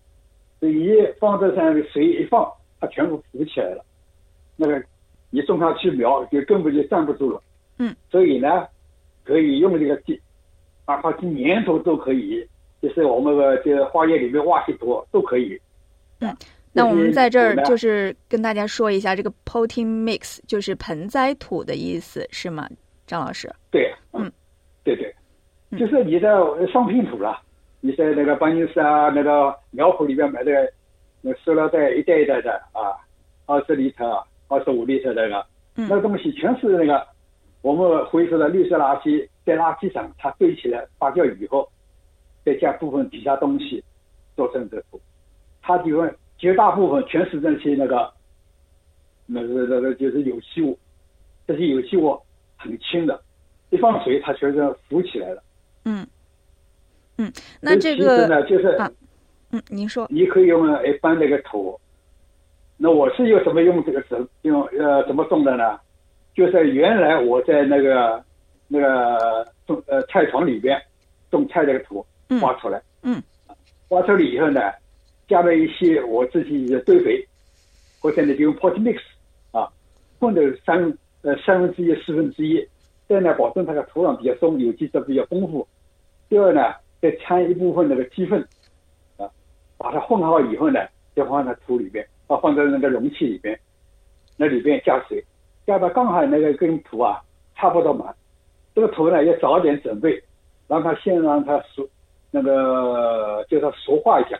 [0.61, 3.85] 这一放在上面，水一放，它全部浮起来了。
[4.57, 4.83] 那个
[5.31, 7.43] 你种上去苗，就根本就站不住了。
[7.79, 7.95] 嗯。
[8.11, 8.67] 所以呢，
[9.25, 10.21] 可以用这个地，
[10.87, 12.47] 哪怕是粘土都可以，
[12.81, 15.61] 就是我们的这个花叶里面挖些土都可以。
[16.21, 16.37] 嗯。
[16.77, 22.69] 那我们在这儿就是跟大家说一下，这个 potting mix 就是盆栽土的意思，是吗，
[23.07, 23.49] 张老师？
[23.71, 24.29] 对，嗯，
[24.83, 25.14] 对对，嗯
[25.79, 27.41] 就是你的商品土了，
[27.81, 30.73] 你在那个班尼斯啊，那个苗圃里面买的
[31.21, 32.97] 那塑料袋一袋一袋的啊，
[33.47, 35.87] 二十厘特、二十五厘特那个，嗯。
[35.89, 37.07] 那东西全是那个
[37.63, 41.69] 我们回收的绿色垃圾，在垃圾场它堆起来发酵以后，
[42.45, 43.83] 再加部分其他东西
[44.37, 45.01] 做成这土，
[45.63, 48.13] 它就分绝大部分全是那些那个
[49.27, 50.79] 那个那个就是有机物，
[51.47, 52.21] 这些有机物
[52.57, 53.21] 很轻的，
[53.71, 55.43] 一放水它全是浮起来了。
[55.85, 56.07] 嗯
[57.19, 58.91] 嗯，那这个其实呢，就是啊
[59.53, 61.79] 嗯，您说，你可以用一般那个土。
[62.77, 65.79] 那我是用什么用这个怎用呃怎么种的呢？
[66.35, 68.21] 就是原来我在那个
[68.67, 70.77] 那个种呃菜场里边
[71.31, 73.23] 种菜这个土嗯挖出来，嗯
[73.91, 74.61] 挖出来以后呢，
[75.29, 77.25] 加了一些我自己的堆肥，
[78.01, 78.99] 或者呢就用 pot mix
[79.53, 79.71] 啊，
[80.19, 80.93] 混的三
[81.23, 82.67] 呃三分之一四分之一，
[83.09, 85.67] 这样呢保证它的土壤比较松，有机质比较丰富。
[86.35, 88.45] 第二呢，再掺一部分那个鸡粪，
[89.19, 89.31] 啊，
[89.79, 90.81] 把它混好以后呢，
[91.15, 93.57] 就放在土里边，啊，放在那个容器里边，
[94.37, 95.25] 那里边加水，
[95.65, 97.23] 加到刚好那个跟土啊
[97.55, 98.13] 差不多满。
[98.75, 100.21] 这个土呢要早点准备，
[100.67, 101.89] 让它先让它熟，
[102.33, 104.37] 那个叫它熟化一下，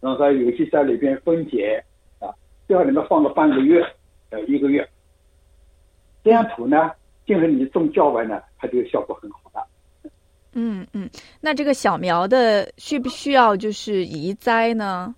[0.00, 1.82] 让它有机在里边分解
[2.20, 2.30] 啊，
[2.68, 3.84] 最好里面放个半个月，
[4.30, 4.88] 呃一个月，
[6.22, 6.92] 这样土呢，
[7.26, 9.47] 今后你种茭白呢，它就效果很好。
[10.60, 11.08] 嗯嗯，
[11.40, 15.14] 那这个小苗的需不需要就是移栽呢？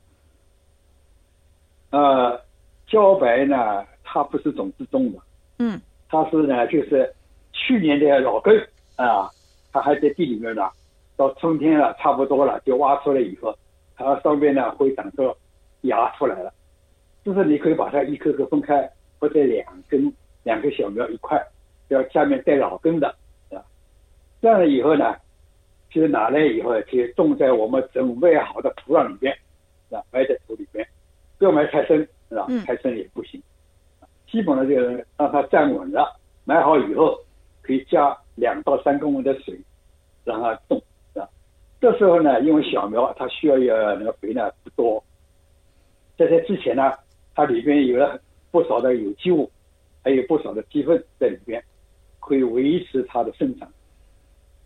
[1.88, 2.38] 呃，
[2.86, 5.18] 茭白呢，它不是种子种的，
[5.58, 7.10] 嗯它是呢，就是
[7.52, 8.54] 去年的老根
[8.96, 9.30] 啊，
[9.72, 10.68] 它还在地里面呢，
[11.16, 13.56] 到春天了，差不多了，就挖出来以后，
[13.96, 15.34] 它上面呢会长个
[15.82, 16.52] 芽出来了，
[17.24, 18.86] 就是你可以把它一颗颗分开，
[19.18, 21.42] 或者两根两个小苗一块，
[21.88, 23.08] 要下面带老根的
[23.50, 23.64] 啊，
[24.42, 25.16] 这样了以后呢，
[25.90, 29.36] 就拿来以后就种在我们准备好的土壤里边，
[29.90, 30.86] 啊，埋在土里边，
[31.36, 31.98] 不要埋太深，
[32.28, 32.64] 是吧嗯？
[32.64, 33.42] 太深也不行。
[34.30, 37.18] 基本上就是让它站稳了，埋好以后，
[37.62, 39.58] 可以加两到三公分的水，
[40.24, 40.80] 让它动，
[41.12, 41.28] 是吧？
[41.80, 45.02] 这时候呢，因为小苗它需要有那个肥呢不多，
[46.16, 46.92] 在这之前呢，
[47.34, 48.20] 它里边有了
[48.52, 49.50] 不少的有机物，
[50.04, 51.60] 还有不少的鸡粪在里边，
[52.20, 53.68] 可以维持它的生长。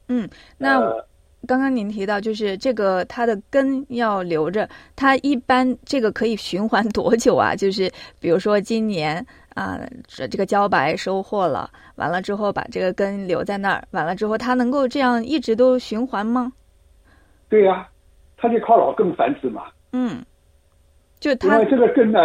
[0.09, 1.07] 嗯，那呃
[1.45, 7.55] 刚刚您提到，就是这个它的根要留着，它一般这个可以循环多久啊？
[7.57, 16.53] 就是比如说今年啊，这这个茭白收获了，完了之后把这个根留在那儿，完了之后它能够这样一直都循环吗？
[17.49, 17.89] 对呀、
[18.37, 19.65] 它就靠老根繁殖嘛。
[19.93, 20.25] 嗯，
[21.21, 22.19] 就它因为这个根呢，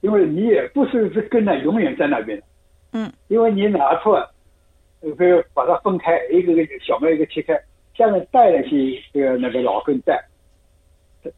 [0.00, 2.42] 因为你也不是这根呢永远在那边，
[2.92, 4.14] 嗯，因为你拿出
[5.16, 7.52] 比如把它分开，一个个小苗一个切开，
[7.94, 10.22] 下面带了些这个那个老根在，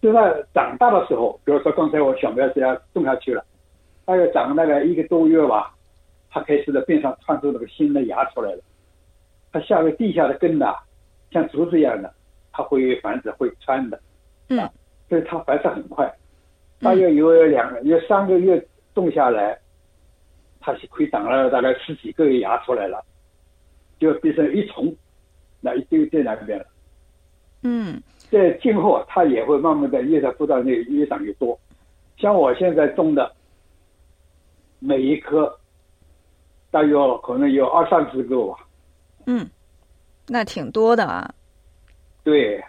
[0.00, 3.44] 等它长大的时候，比如说刚才我小苗子要种下去了，
[4.04, 5.74] 大概长大概一个多月吧，
[6.30, 8.62] 它开始的边上窜出那个新的芽出来了，
[9.52, 10.74] 它下面地下的根呐，
[11.30, 12.12] 像竹子一样的，
[12.52, 14.00] 它会繁殖会穿的，
[14.48, 14.72] 嗯啊，
[15.08, 16.10] 所以它繁殖很快。
[16.80, 18.62] 大约有两有三个月
[18.94, 19.58] 种下来，
[20.60, 23.02] 它是可以长了大概十几个月芽出来了，
[23.98, 24.94] 就变成一丛，
[25.66, 26.66] 那一堆在那边了。
[27.62, 28.00] 嗯
[28.31, 31.59] 在今后它也会慢慢的越长不断的越长越多。
[32.16, 33.31] 像我现在种的，
[34.79, 35.52] 每一棵
[36.70, 38.55] 大约可能有二三十个吧。
[39.26, 39.48] 嗯，
[40.29, 41.33] 那挺多的啊。
[42.22, 42.62] 对，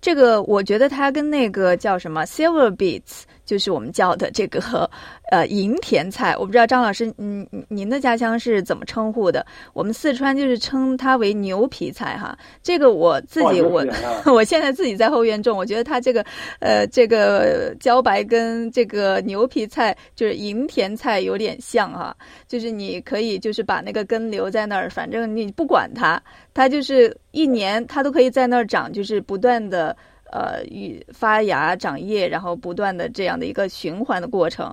[0.00, 4.60] 这个我觉得它跟那个叫什么 silver beets，就是我们叫的这个
[5.32, 6.36] 呃银田菜。
[6.36, 9.44] 我不知道张老师，嗯，您的家乡是怎么称呼的？
[9.72, 12.36] 我们四川就是称它为牛皮菜哈。
[12.62, 13.82] 这个我自己我
[14.30, 16.22] 我现在自己在后院种，我觉得它这个
[16.60, 22.14] 呃这个茭白跟这个牛皮菜就是银田菜有点像哈，
[22.46, 29.96] 就是你可以就是把那个根留在那儿，反正你不管它，它就是一年它都可以在那儿长，就是不断的。
[30.32, 34.72] 呃，与发芽、长叶，然后不断的这样的一个循环的过程。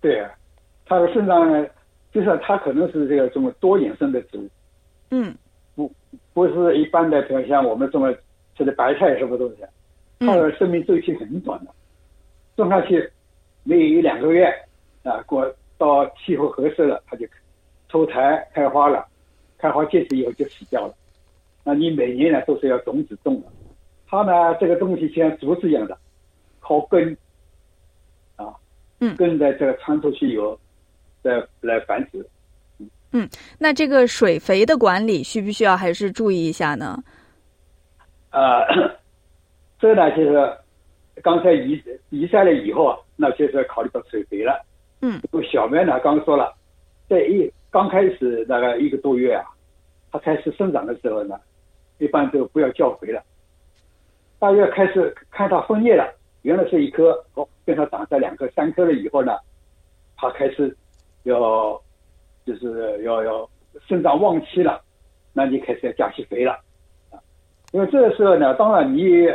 [0.00, 0.30] 对啊，
[0.86, 1.66] 它的生长，
[2.12, 4.48] 就是它可能是这个种多衍生的植物。
[5.10, 5.34] 嗯。
[5.76, 5.90] 不，
[6.34, 8.12] 不是一般的，比如像我们种的
[8.56, 9.64] 吃的白菜什么东西，
[10.18, 11.70] 它的生命周期很短的，
[12.56, 13.08] 种上去
[13.62, 14.52] 没有一两个月
[15.04, 17.24] 啊，过到气候合适了，它就
[17.88, 19.06] 出台开花了，
[19.58, 20.94] 开花结实以后就死掉了。
[21.62, 23.46] 那你每年呢都是要种子种的。
[24.10, 25.96] 它呢，这个东西像竹子一样的，
[26.58, 27.16] 靠根
[28.34, 28.52] 啊，
[28.98, 30.58] 嗯，根在这个穿出去以后，
[31.22, 32.26] 再来繁殖。
[33.12, 36.98] 嗯，那这个水肥的管理需不需要还是注意一下呢？
[38.30, 38.66] 啊，
[39.78, 40.56] 这呢就是
[41.22, 44.60] 刚才移移栽了以后，那就是考虑到水肥了。
[45.02, 45.20] 嗯，
[45.52, 46.52] 小麦呢，刚说了，
[47.08, 49.44] 在一刚开始大概一个多月啊，
[50.10, 51.38] 它开始生长的时候呢，
[51.98, 53.22] 一般都不要浇肥了。
[54.40, 56.10] 大约开始看它分叶了，
[56.42, 59.36] 原来是一颗，哦，变成长在两颗、三颗了以后呢，
[60.16, 60.74] 它开始
[61.24, 61.80] 要
[62.46, 63.48] 就是要要
[63.86, 64.82] 生长旺期了，
[65.34, 66.58] 那你开始要加些肥了
[67.10, 67.20] 啊。
[67.72, 69.28] 因为这个时候呢，当然你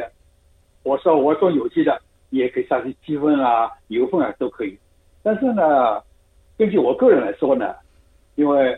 [0.82, 4.76] 我说我种有机的，你也可以加些鸡粪啊、牛粪啊都可以。
[5.22, 6.02] 但是呢，
[6.58, 7.76] 根据我个人来说呢，
[8.34, 8.76] 因为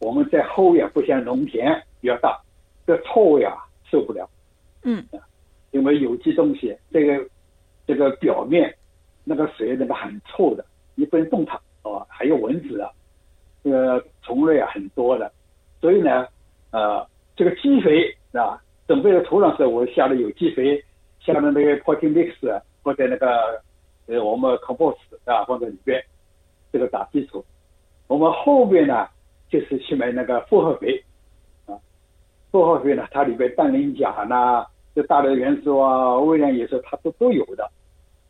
[0.00, 2.36] 我们在后院不像农田比较大，
[2.84, 3.54] 这臭味啊
[3.88, 4.28] 受不了。
[4.82, 5.06] 嗯。
[5.70, 7.28] 因为有机东西，这个
[7.86, 8.74] 这个表面
[9.24, 12.90] 那个水那个很臭的，你不能动它哦，还有蚊子啊，
[13.62, 15.30] 这个虫类啊很多的，
[15.80, 16.26] 所以呢，
[16.70, 20.82] 呃，这个基肥啊，准备的土壤时我下的有机肥，
[21.20, 23.62] 下的那个 potting mix 或者那个
[24.06, 26.02] 呃我们 compost 啊放在里边，
[26.72, 27.44] 这个打基础。
[28.06, 29.06] 我们后边呢
[29.50, 31.04] 就是去买那个复合肥
[31.66, 31.76] 啊，
[32.50, 34.64] 复合肥呢它里边氮磷钾呐。
[34.98, 37.70] 这大的元素啊，微量元素它都都有的，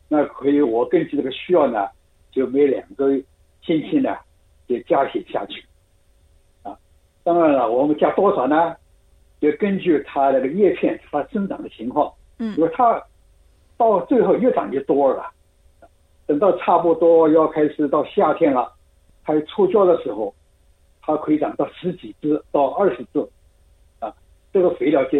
[0.07, 1.87] 那可以我根据这个需要呢，
[2.31, 3.09] 就每两个
[3.63, 4.15] 星期呢
[4.67, 5.65] 就加些下去，
[6.61, 6.77] 啊，
[7.23, 8.75] 当然了，我们加多少呢？
[9.41, 13.03] 就根据它那个叶片它生长的情况，嗯，因为它
[13.75, 15.25] 到最后越长越多了，
[16.27, 18.71] 等到差不多要开始到夏天了，
[19.23, 20.31] 它出胶的时候，
[21.01, 23.27] 它可以长到十几只到二十只，
[23.97, 24.13] 啊，
[24.53, 25.17] 这个肥料就。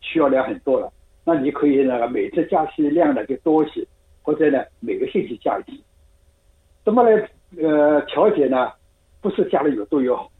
[0.00, 0.92] 需要量很多了，
[1.24, 3.86] 那你可以那个每次加息量呢就多一些，
[4.22, 5.78] 或者呢每个星期加一次。
[6.84, 7.28] 怎么来
[7.60, 8.72] 呃调节呢？
[9.20, 10.30] 不是加的有多有好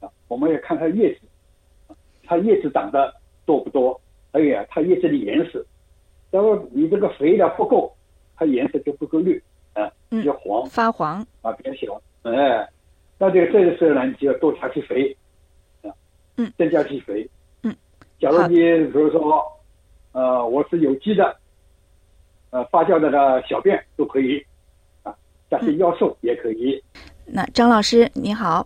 [0.00, 3.12] 啊，我们要看它叶子，它叶子长得
[3.44, 4.00] 多不多，
[4.32, 5.64] 还有啊它叶子的颜色。
[6.30, 7.92] 然后你这个肥料不够，
[8.36, 9.42] 它颜色就不够绿
[9.74, 12.00] 啊，比较黄发黄啊，比较小。
[12.22, 12.68] 哎，
[13.18, 15.16] 那这个这个时候呢，你就要多加些肥
[15.82, 15.90] 啊，
[16.36, 17.28] 嗯，增加些肥。
[18.22, 19.44] 假如你比如说，
[20.12, 21.36] 呃，我是有机的，
[22.50, 24.40] 呃，发酵的个小便都可以，
[25.02, 25.12] 啊，
[25.50, 26.80] 加些药素也可以。
[27.26, 28.64] 那张老师你好，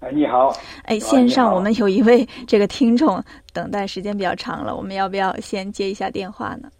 [0.00, 6.70] 哎，你好，哎，线上我们有一位这个听众等待时间比较长了，我们要不要先接一下电话呢？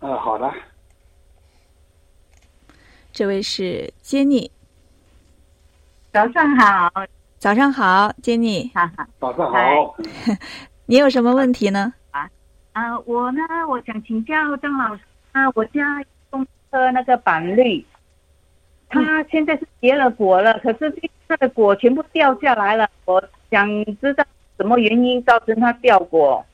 [0.00, 0.52] 啊，好的。
[3.12, 4.50] 这位是 Jenny，
[6.12, 6.90] 早上好，
[7.38, 9.96] 早上好，Jenny，哈哈，早上好。
[10.90, 11.94] 你有什么问题呢？
[12.10, 12.28] 啊，
[12.72, 17.86] 啊，我呢，我想请教张老师啊，我家种的那个板栗，
[18.88, 20.92] 它现在是结了果了，可是
[21.28, 23.22] 它的果全部掉下来了，我
[23.52, 23.68] 想
[24.00, 24.24] 知道
[24.58, 26.44] 什么原因造成它掉果？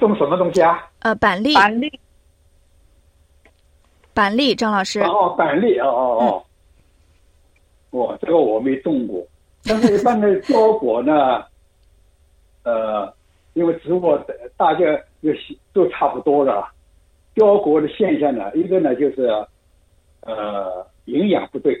[0.00, 0.88] 种什么东西啊？
[1.00, 1.52] 呃，板栗。
[1.52, 2.00] 板栗。
[4.14, 5.02] 板栗，张老师。
[5.02, 6.42] 哦，板栗，哦哦
[7.90, 7.98] 哦。
[8.06, 9.22] 哇，这个我没种过，
[9.64, 11.44] 但是一般的交果呢？
[12.64, 13.12] 呃，
[13.54, 14.18] 因为植物
[14.56, 14.80] 大家
[15.20, 15.30] 都
[15.72, 16.64] 都差不多的，
[17.34, 19.26] 凋果的现象呢，一个呢就是
[20.22, 21.74] 呃营养不对，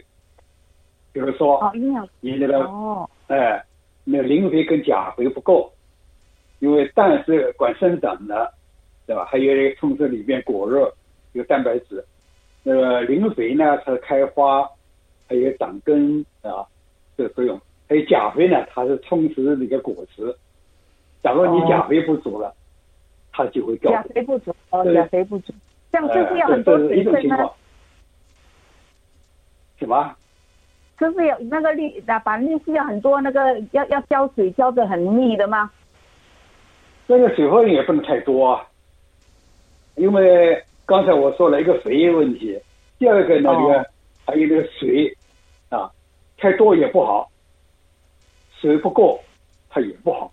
[1.12, 3.08] 比如说哦营养你那个哦。
[3.28, 3.64] 哎
[4.04, 5.72] 那磷肥跟钾肥不够，
[6.58, 8.52] 因为氮是管生长的，
[9.06, 9.24] 对吧？
[9.24, 10.92] 还有充实里面果肉
[11.34, 12.04] 有蛋白质，
[12.64, 14.68] 那个磷肥呢它开花，
[15.28, 16.66] 还有长根啊
[17.16, 17.58] 这个作用，
[17.88, 20.36] 还有钾肥呢它是充实那个果实。
[21.22, 22.54] 假如你钾肥不足了，
[23.32, 23.92] 它就会掉。
[23.92, 25.52] 钾肥不足，哦，钾肥不足。
[25.90, 27.12] 这样是不是要呃很多水分呢？
[27.12, 27.52] 种情况。
[29.78, 30.16] 什么？
[30.98, 35.70] 就是有那个绿那板绿是要很多那个要要浇水浇的很密的吗？
[37.08, 38.66] 这个水分也不能太多啊，
[39.96, 42.56] 因为刚才我说了一个肥问题，
[42.98, 43.90] 第二个呢，哦这个
[44.24, 45.12] 还有那个水
[45.68, 45.90] 啊，
[46.38, 47.28] 太多也不好，
[48.60, 49.20] 水不够
[49.68, 50.32] 它也不好，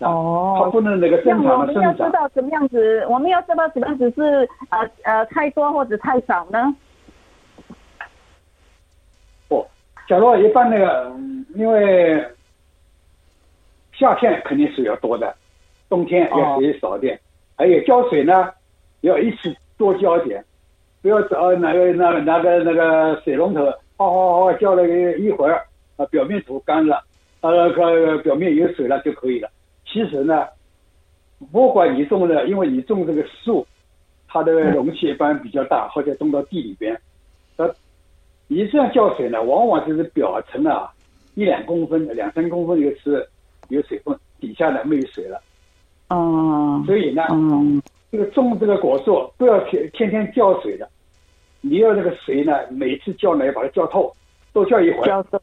[0.00, 1.92] 啊，它哦，不能那个正常的生长。
[1.92, 2.12] 我们要知。
[2.12, 6.74] 道怎么样子，我们要知道怎么样子是呃呃太多或者太少呢？
[9.48, 9.66] 不，
[10.08, 12.26] 假如一般那个，嗯因为
[13.92, 15.32] 夏天肯定水要多的，
[15.88, 17.18] 冬天要水少点，
[17.56, 18.50] 还有浇水呢，
[19.02, 20.44] 要一次多浇点，
[21.00, 23.64] 不要找拿个拿个拿个那个水龙头
[23.96, 25.64] 哗哗哗浇了一会儿，
[25.96, 27.04] 啊，表面土干了，
[27.42, 29.48] 呃，个表面有水了就可以了。
[29.94, 30.48] 其实呢，
[31.52, 33.64] 不管你种的，因为你种这个树，
[34.26, 37.00] 它的容器一般比较大，或者种到地里边，
[37.54, 37.72] 呃，
[38.48, 40.90] 你这样浇水呢，往往就是表层啊
[41.36, 43.24] 一两公分、两三公分就是
[43.68, 45.40] 有水分，底下呢没有水了。
[46.08, 46.82] 哦。
[46.86, 47.80] 所以呢，嗯
[48.10, 50.88] 这个种这个果树不要天天天浇水的，
[51.60, 54.12] 你要这个水呢，每次浇呢要把它浇透，
[54.52, 55.38] 多浇一会儿，浇透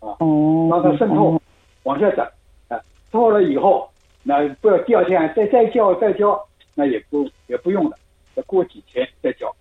[0.00, 1.38] 啊哦，让它渗透，
[1.82, 2.26] 往下长，
[2.68, 2.80] 啊，
[3.12, 3.89] 透了以后，
[4.22, 6.40] 那不要第二天再再浇再浇，
[6.74, 7.96] 那也不也不用了，
[8.34, 9.54] 再过几天再浇。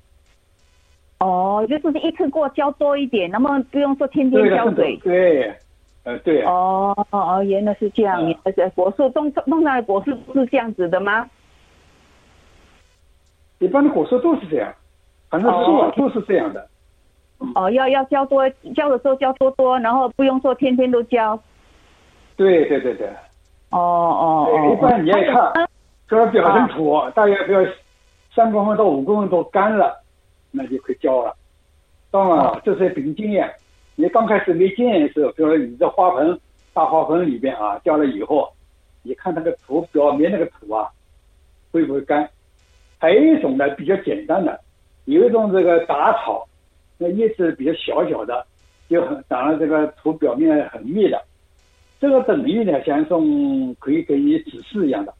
[1.19, 4.95] 哦，就是一次过浇多一点，那么不用说天天，浇水。
[5.03, 5.53] 对，
[6.03, 8.21] 呃，对，哦哦，原来是这样，
[8.75, 11.29] 果树种种上的果树是这样子的吗？
[13.59, 14.73] 一般的果树都是这样，
[15.29, 16.67] 反正树啊哦都是这样的。
[17.55, 21.37] 哦，要要浇多浇的时候浇多多，然后不用说天天都浇。
[22.37, 23.09] 对对对对，
[23.71, 25.69] 哦哦哦，一般你要还有看，
[26.07, 27.61] 这个表层土大约不要
[28.33, 30.01] 三公分到五公分都干了，
[30.51, 31.35] 那就可以浇了。
[32.11, 33.51] 当然了，这是凭经验。
[33.95, 36.39] 你刚开始没经验的时候，比如说你这花盆
[36.73, 38.51] 大花盆里边啊，浇了以后，
[39.03, 40.87] 你看那个土表面那个土啊，
[41.71, 42.27] 会不会干？
[42.97, 44.59] 还有一种呢比较简单的，
[45.05, 46.47] 有一种这个杂草，
[46.97, 48.45] 那叶子比较小小的，
[48.89, 51.21] 就很长了这个土表面很密的。
[51.99, 55.13] 这个等于呢，像一种可以给你指示一样的。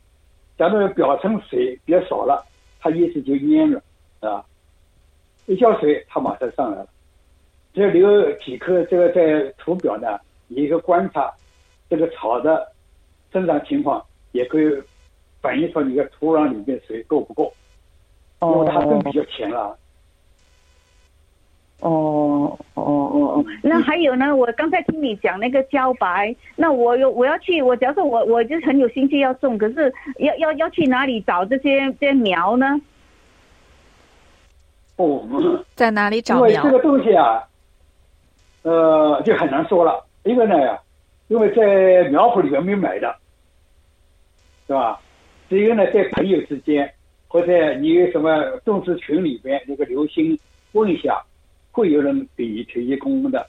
[0.58, 2.46] 假如表层水比较少了，
[2.80, 3.82] 它叶子就蔫了，
[4.22, 4.44] 啊，
[5.46, 6.88] 一浇水它马上上来了。
[7.74, 11.32] 只要留几颗这个在土表呢，一个观察
[11.90, 12.72] 这个草的
[13.32, 14.66] 生长情况，也可以
[15.42, 17.54] 反映出你的土壤里面水够不够，
[18.42, 19.78] 因为它根比较浅了。
[21.80, 24.36] 哦哦哦哦，那还有呢？
[24.36, 32.80] 我刚才听你讲那个茭白，那我有我要去，我假如说我我就很有兴趣要种，可是要要要去哪里找这些这些苗呢？
[34.98, 36.72] 哦，在哪里找苗这？
[36.72, 37.48] 个东西啊，
[38.64, 40.06] 呃，就很难说了。
[40.24, 40.78] 一个呢，
[41.30, 43.16] 因为在苗圃里面没买的，
[44.68, 45.00] 是吧？
[45.50, 46.92] 只有呢，在朋友之间，
[47.30, 50.38] 或者你有什么种植群里边那个留心
[50.74, 51.24] 问一下，
[51.80, 53.48] 会有人给你推荐供的。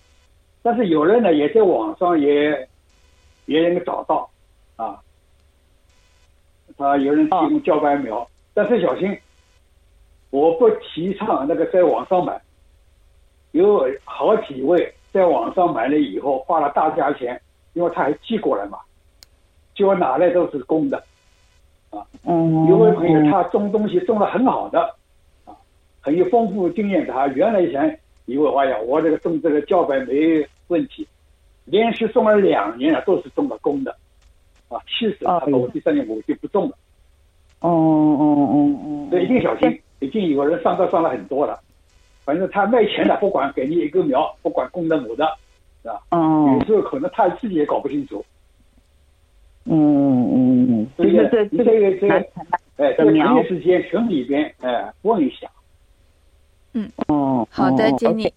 [0.63, 2.69] 但是有人呢，也在网上也
[3.47, 4.31] 也能找到
[4.77, 5.01] 啊，
[6.77, 9.19] 他，有人提供茭白苗，但是小心。
[10.31, 12.41] 我不提倡那个在网上买，
[13.51, 18.79] 有好几位在网上买了以后花了大价钱，因为他还寄过来嘛，
[19.75, 21.03] 结果拿来都是公的。
[22.23, 24.95] 嗯，有位朋友他种东西种的很好的，
[25.47, 25.57] 啊，
[26.01, 27.91] 很有丰富经验的，他原来想
[28.31, 31.07] 以为哎呀，我这个种这个茭白没问题，
[31.65, 33.91] 连续种了两年了，都是种的公的，
[34.69, 36.77] 啊，其实他说我第三年我就不种了，
[37.61, 38.55] 哦哦哦
[38.85, 39.81] 哦，所以一定小心。
[40.03, 41.61] 已经有人上当上了很多了，
[42.25, 45.27] 反正他卖钱的，不管给你一个苗，不管公的母的，
[45.83, 46.01] 是吧？
[46.11, 46.57] 哦。
[46.59, 48.25] 有时候可能他自己也搞不清楚，
[49.67, 53.27] 嗯嗯嗯，所以就是这你这个这个哎，在的苗。
[53.27, 55.47] 朋友之间群里边，哎，问一下。
[57.09, 58.33] 哦，好的，哦杰尼。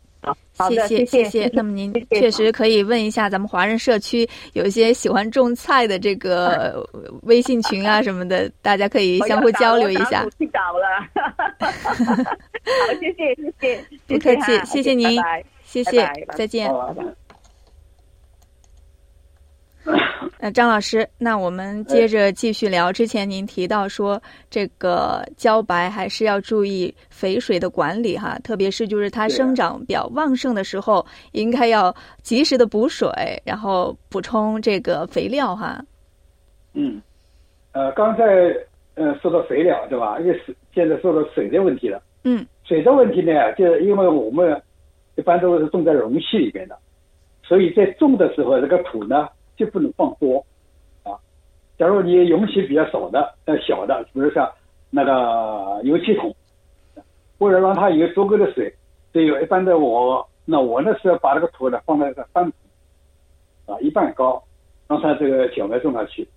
[0.56, 1.50] 好的谢谢谢。
[1.52, 6.88] 那么您谢谢确实可以问一下咱们华人社区有一些喜欢种菜的这个
[7.24, 10.26] 微信群啊什么的，大家可以相互交流一下。
[10.40, 10.86] 去找了，
[11.60, 15.20] 好，谢谢谢谢，不客气，谢谢您
[15.66, 16.72] 谢谢再见。
[19.84, 22.92] 好 吧呃，张老师，那我们接着继续聊。
[22.92, 33.10] 之前您提到说，这个茭白还是要注意肥水的管理哈，特别是就是它生长比较旺盛的时候，应该要及时的补水，
[33.46, 35.82] 然后补充这个肥料哈。
[36.74, 37.02] 嗯，
[37.72, 38.24] 呃，刚才
[38.96, 40.20] 呃说到肥料对吧？
[40.20, 44.62] 因为水现在说到水的问题了，嗯水的问题呢，就是因为我们
[45.16, 46.78] 一般都是种在容器里面的，
[47.44, 50.46] 所以在种的时候，这个土呢就不能放多
[51.04, 51.18] 啊。
[51.78, 54.50] 假如你容器比较少的、呃小的，比如像
[54.90, 56.36] 那个油漆桶，
[57.40, 58.74] 为了让它有足够的水，
[59.12, 62.46] 所以一般的我那我那时候把这个土呢放在这半
[63.66, 64.44] 啊一半高，
[64.88, 66.28] 让它这个小麦种上去，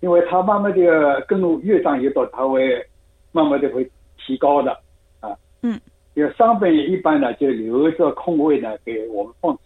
[0.00, 2.84] 因为它慢慢这个根路越长越多，它会
[3.32, 4.72] 慢慢的会提高的
[5.20, 5.36] 啊。
[5.62, 5.80] 嗯。
[6.14, 9.56] 有上边一般呢就留着空位呢给我们放，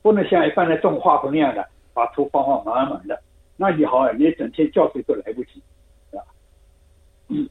[0.00, 1.66] 不能像一般的种花盆那样的
[1.96, 3.18] 把土放放满满的，
[3.56, 5.62] 那你好，你整天浇水都来不及，
[6.10, 6.22] 是吧？
[7.28, 7.48] 嗯，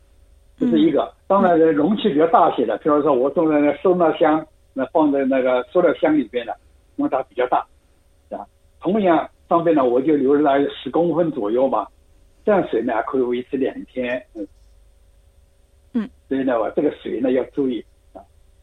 [0.60, 1.12] 这是一个。
[1.26, 6.56] 当然，容器比较大些的，比如说我种在那收纳箱，那放在那个塑料箱里边的，
[6.98, 7.66] 因为它比较大，
[8.30, 8.46] 啊，
[8.80, 11.88] 同样上边呢我就留了十公分左右嘛，
[12.46, 14.48] 这样水呢可以维持两天，嗯。
[15.93, 17.84] 嗯，所以呢，我这个水呢要注意
[18.14, 18.22] 啊，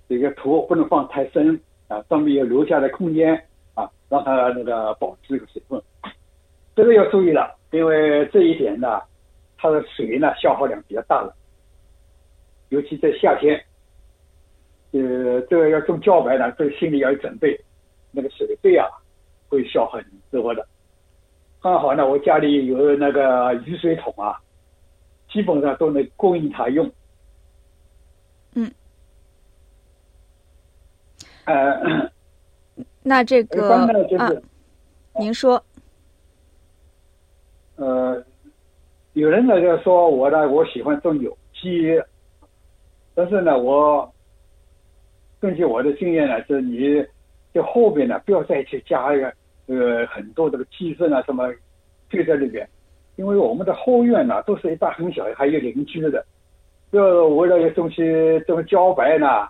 [0.09, 3.43] 这个土不能放太深啊，上面要留下的空间啊，
[4.12, 5.82] 让它那个保持这个水分。
[6.76, 9.00] 这个要注意了，因为这一点呢，
[9.56, 11.34] 它的水呢消耗量比较大了，
[12.68, 13.56] 尤其在夏天，
[14.90, 17.58] 呃，这个要种茭白呢，这个心里要有准备，
[18.10, 18.86] 那个水费啊
[19.48, 20.66] 会消耗很多的。
[21.62, 24.38] 刚好呢，我家里有那个雨水桶啊，
[25.30, 26.90] 基本上都能供应它用。
[28.54, 28.70] 嗯，
[31.46, 32.11] 呃，
[33.03, 34.30] 那这个就是、啊，
[35.18, 35.62] 您说，
[37.76, 38.22] 呃，
[39.14, 42.00] 有人呢就说我呢，我喜欢种有机，
[43.14, 44.09] 但是呢，我
[45.40, 47.05] 根据我的经验呢，就是你
[47.53, 49.26] 就后边呢不要再去加一个
[49.66, 51.53] 呃很多这个鸡粪啊什么
[52.09, 52.68] 堆在里边，
[53.16, 56.24] 因为我们的后院呢都是一大很小，还有邻居的，
[56.92, 57.96] 要为了这东西
[58.46, 59.48] 这个茭白呢，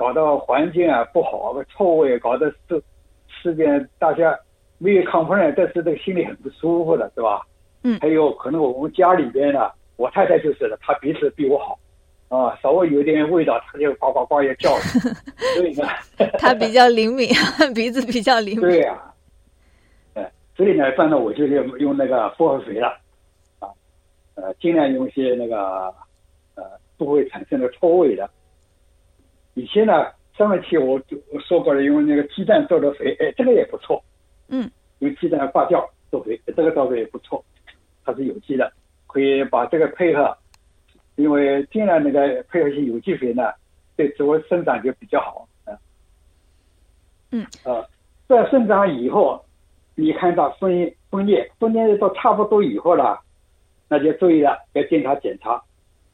[0.00, 2.80] 搞到环境啊不好，臭味搞得这
[3.42, 4.34] 四边大家
[4.78, 7.42] 没有抗风呢，但是这个心里很不舒服的，是吧？
[7.82, 11.78] 嗯还有可能我们家里边呢，我太太就是的，她鼻子比我好，
[12.34, 14.80] 啊，稍微有点味道，她就呱呱呱要叫了，
[15.54, 15.86] 所以呢，
[16.40, 17.28] 她比较灵敏，
[17.74, 18.62] 鼻子比较灵敏。
[18.62, 18.98] 对呀、
[20.14, 20.24] 呃，
[20.56, 22.88] 所以呢，一般呢，我就用用那个薄荷肥了，
[23.58, 23.68] 啊，
[24.36, 25.94] 呃，尽量用一些那个
[26.54, 26.64] 呃
[26.96, 28.26] 不会产生的臭味的。
[29.54, 31.00] 以前呢，上一期我
[31.32, 34.02] 我说过了，用那个鸡蛋做的肥，哎，这个也不错，
[34.48, 34.70] 嗯，
[35.00, 37.44] 用鸡蛋发酵做肥，这个倒是也不错，
[38.04, 38.72] 它是有机的，
[39.06, 40.36] 可以把这个配合，
[41.16, 43.52] 因为尽量那个配合一些有机肥呢，
[43.96, 45.76] 对植物生长就比较好，啊。
[47.32, 47.46] 嗯。
[47.64, 47.86] 呃，
[48.28, 49.44] 在生长以后，
[49.96, 53.20] 你看到分分裂，分裂到差不多以后了，
[53.88, 55.60] 那就注意了，要检查检查，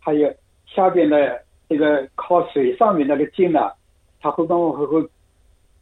[0.01, 0.35] 还有
[0.67, 3.71] 下边的这个靠水上面那个茎呢，
[4.21, 5.09] 它会慢慢会会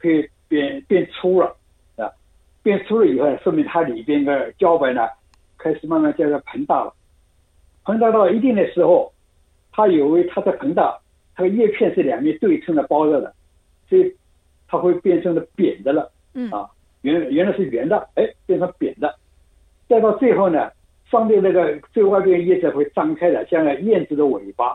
[0.01, 1.57] 会变变粗了，
[1.97, 2.11] 啊，
[2.63, 5.07] 变粗了以后，说明它里边的胶白呢
[5.59, 6.93] 开始慢慢叫做膨大了，
[7.85, 9.13] 膨大到一定的时候，
[9.73, 10.99] 它以为它的膨大，
[11.35, 13.35] 它的叶片是两面对称的包着的，
[13.89, 14.15] 所以
[14.69, 16.11] 它会变成了扁的了。
[16.35, 16.51] 嗯。
[16.51, 16.69] 啊，
[17.03, 19.15] 原原来是圆的，哎，变成扁的，
[19.89, 20.71] 再到最后呢，
[21.11, 24.75] 上面那个最外边叶子会张开的，像燕子的尾巴，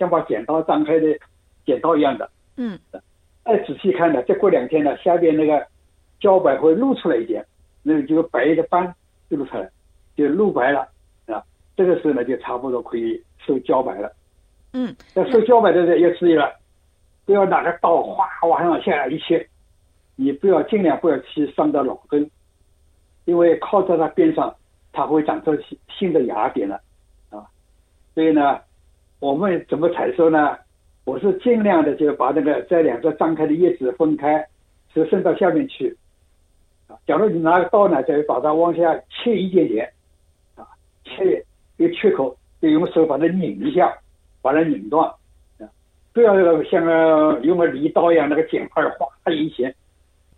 [0.00, 1.06] 像把剪刀张开的
[1.64, 2.28] 剪刀一样的。
[2.56, 2.76] 嗯
[3.44, 5.66] 再仔细看呢，再过两天呢，下边那个
[6.20, 7.44] 胶白会露出来一点，
[7.82, 8.94] 那个就白的斑
[9.28, 9.68] 就露出来，
[10.16, 10.88] 就露白了
[11.26, 11.42] 啊。
[11.76, 14.10] 这个时候呢，就差不多可以收胶白了。
[14.72, 16.50] 嗯那收胶白的时候要注意了，
[17.26, 19.46] 不要拿个刀哗往上下来一切，
[20.16, 22.30] 你不要尽量不要去伤到老根，
[23.24, 24.54] 因为靠在它边上，
[24.92, 26.80] 它会长出新新的芽点了
[27.30, 27.44] 啊。
[28.14, 28.60] 所以呢，
[29.20, 30.56] 我们怎么采收呢？
[31.04, 34.46] 我是尽量的就把那个这两个张开的叶子分开，
[34.94, 35.94] 是伸到下面去。
[36.88, 39.92] 啊，假如你拿个刀呢，再把它往下切一点点，
[40.56, 40.64] 啊，
[41.04, 41.44] 切
[41.76, 43.92] 一个缺口，就用手把它拧一下，
[44.40, 45.06] 把它拧断。
[45.58, 45.68] 啊，
[46.14, 49.74] 不要像个用个犁刀一样，那个剪块哗一剪，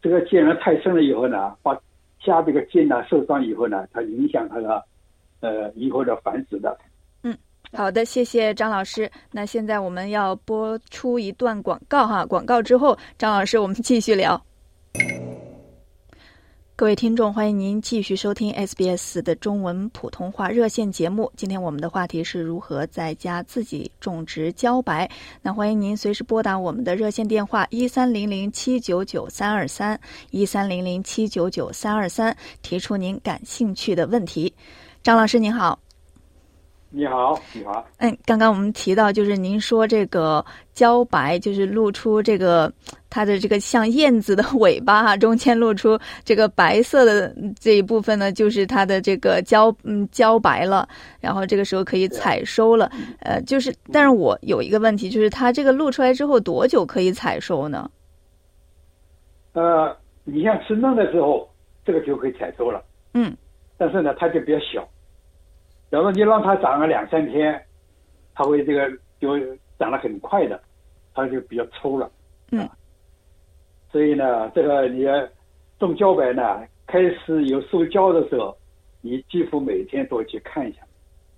[0.01, 1.79] 这个剪得太深了以后呢，把
[2.19, 4.85] 下这个茎呢受伤以后呢，它影响它的
[5.41, 6.77] 呃以后的繁殖的。
[7.75, 9.11] 好的，谢谢张老师。
[9.31, 14.41] 那现在我们要播出一段广告哈，广告之后，张老师我们继续聊。
[16.77, 21.33] 各位听众，欢迎您继续收听 SBS 的中文普通话热线节目。
[21.35, 25.09] 今天我们的话题是如何在家自己种植茭白。
[25.41, 29.99] 那欢迎您随时拨打我们的热线电话一三零零七九九三二三
[30.31, 34.53] 一三零零七九九三二三，提出您感兴趣的问题。
[35.03, 35.79] 张老师您好。
[36.95, 37.83] 你好，你好。
[37.97, 42.71] 嗯，刚刚我们提到，就是您说这个茭白，就是露出这个
[43.09, 50.87] 它的这个像燕子的尾巴哈，中间露出这个白色的这一部分呢，就是它的这个茭嗯茭白了，
[51.19, 52.93] 然后这个时候可以采收了。
[53.21, 57.91] 呃，就是，但是我有一个问题，就是它这个露出来之后多久可以采收呢？
[59.55, 61.49] 呃，你像吃嫩的时候，
[61.87, 62.85] 这个就可以采收了。
[63.15, 63.35] 嗯。
[63.79, 64.87] 但是呢，它就比较小。
[65.93, 67.63] 假如你让它长个两三天，
[68.35, 68.91] 它会这个
[69.21, 69.39] 就
[69.79, 70.59] 长得很快的，
[71.13, 72.11] 它就比较粗了。
[72.51, 72.67] 嗯。
[73.91, 75.05] 所以呢，这个你
[75.79, 78.57] 种茭白呢，开始有收胶的时候，
[79.03, 80.79] 你几乎每天都去看一下，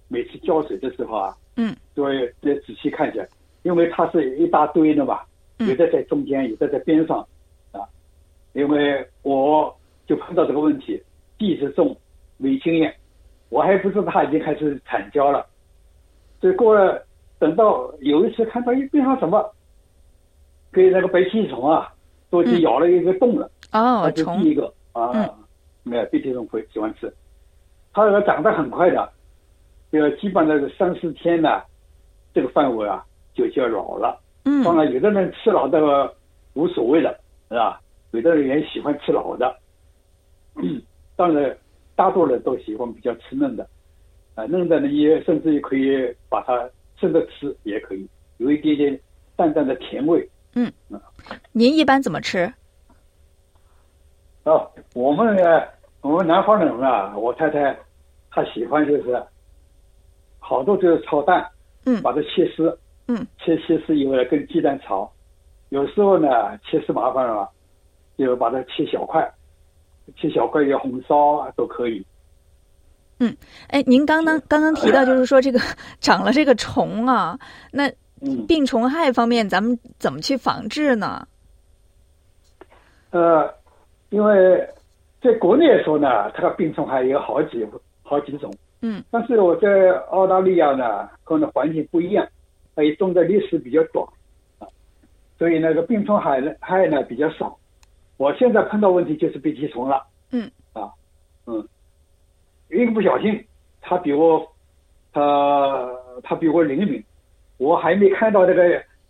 [0.06, 3.26] 每次浇水的时候啊，嗯，都要得仔细看一下，
[3.64, 5.22] 因为它是一大堆的嘛，
[5.58, 7.26] 嗯有的在中间，有的在边上，
[7.72, 7.80] 啊，
[8.52, 9.76] 因为我
[10.06, 11.02] 就碰到这个问题，
[11.38, 11.96] 第一次种
[12.36, 12.94] 没经验，
[13.54, 15.46] 我还不知道它已经开始产胶了，
[16.40, 17.00] 所以过了，
[17.38, 19.48] 等到有一次看到一边上什么，
[20.72, 21.94] 给那个白吸虫啊，
[22.30, 23.48] 都去咬了一个洞了。
[23.70, 24.42] 哦，它是虫。
[24.42, 24.66] 第一个。
[24.92, 25.28] 啊嗯，
[25.84, 27.12] 没有鼻涕虫会喜欢吃，
[27.92, 29.08] 它那个长得很快的，
[29.92, 31.62] 这个基本上是三四天呢，
[32.32, 34.20] 这个范围啊就就要老了。
[34.46, 34.64] 嗯。
[34.64, 36.12] 当然，有的人吃老的
[36.54, 37.16] 无所谓了，
[37.48, 37.80] 是吧？
[38.10, 39.56] 有的人也喜欢吃老的，
[41.14, 41.56] 当然，
[41.96, 43.68] 大多人都喜欢比较吃嫩的，
[44.34, 49.00] 啊，嫩的呢也甚至也可以把它生着吃也可以，有一点点
[49.36, 50.28] 淡淡的甜味。
[50.54, 50.72] 嗯。
[51.52, 52.52] 您一般怎么吃？
[54.44, 55.62] 哦，我们呢，
[56.00, 57.76] 我们南方人啊，我太太
[58.30, 59.22] 她喜欢就是
[60.38, 61.48] 好多就是炒蛋，
[61.86, 62.02] 嗯。
[62.02, 62.76] 把它切丝，
[63.08, 65.10] 嗯，切切丝以后呢跟鸡蛋炒，
[65.70, 67.48] 有时候呢切丝麻烦了，
[68.18, 69.32] 就把它切小块，
[70.16, 72.04] 切小块也红烧啊都可以。
[73.20, 73.36] 嗯
[73.68, 75.60] 哎，您刚刚刚刚提到，就是说这个
[76.00, 77.38] 长了这个虫啊，
[77.72, 77.88] 那
[78.20, 81.26] 嗯，病虫害方面，咱们怎么去防治呢？
[83.10, 83.48] 呃，
[84.10, 84.68] 因为
[85.22, 87.64] 在国内来说呢，它的病虫害有好几
[88.02, 88.52] 好几种，
[88.82, 92.26] 嗯，但是我在澳大利亚呢，可能环境不一样，
[92.74, 94.04] 它也种的历史比较短
[94.58, 94.66] 啊，
[95.38, 97.56] 所以那个病虫害呢害呢比较少。
[98.16, 100.88] 我现在碰到问题就是鼻涕虫了，嗯，啊，
[101.46, 101.66] 嗯，
[102.70, 103.44] 一个不小心，
[103.80, 104.46] 它比我，
[105.12, 105.90] 它
[106.22, 107.02] 它比我灵敏，
[107.56, 108.62] 我还没看到这个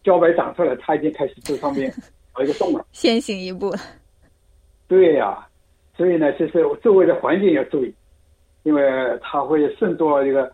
[0.02, 1.92] 茭白长出来，它已经开始这上面
[2.38, 2.86] 有 一个洞了。
[2.92, 3.74] 先行一步。
[4.88, 5.46] 对呀、
[5.96, 7.94] 所以呢，就是周围的环境要注意，
[8.62, 8.82] 因为
[9.22, 10.50] 它会渗到这个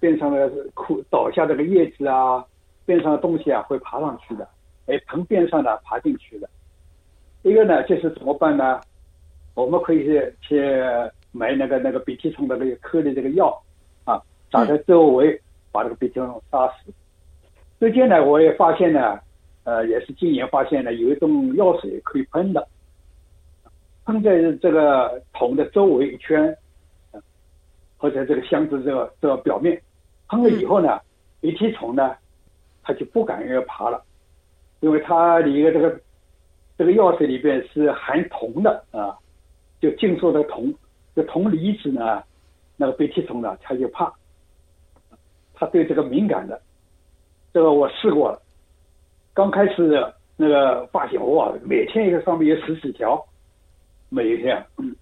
[0.00, 2.44] 边上的枯倒下这个叶子啊，
[2.84, 4.48] 边上的东西啊会爬上去的，
[4.86, 6.48] 哎，盆边上的爬进去的。
[7.44, 8.80] 一个呢，就是怎么办呢？
[9.54, 10.74] 我们可以去去
[11.30, 13.62] 买那个那个鼻涕虫的那个颗粒这个药
[14.04, 14.20] 啊，
[14.50, 15.38] 打在周围，
[15.70, 16.90] 把这个鼻涕虫杀死。
[17.78, 19.20] 最近呢，我也发现呢，
[19.64, 22.66] 呃，也是今年发现呢，有一种药水可以喷的。
[24.06, 26.44] 喷在这个桶的周围一圈，
[27.12, 27.20] 呃
[27.98, 29.78] 或者这个箱子这个这个表面，
[30.28, 30.98] 喷了以后呢，
[31.40, 32.16] 鼻涕虫呢，
[32.82, 34.02] 它就不敢要爬了，
[34.80, 36.00] 因为它里面这个
[36.76, 39.16] 这个药水里边是含铜的啊，
[39.80, 40.74] 就净素的铜，
[41.14, 42.22] 这铜离子呢，
[42.76, 44.12] 那个鼻涕虫呢，它就怕，
[45.54, 46.60] 它对这个敏感的，
[47.52, 48.42] 这个我试过了，
[49.32, 53.24] 刚开始那个发现哇，每天一个上面有十几条。
[54.10, 54.94] 每一天，嗯，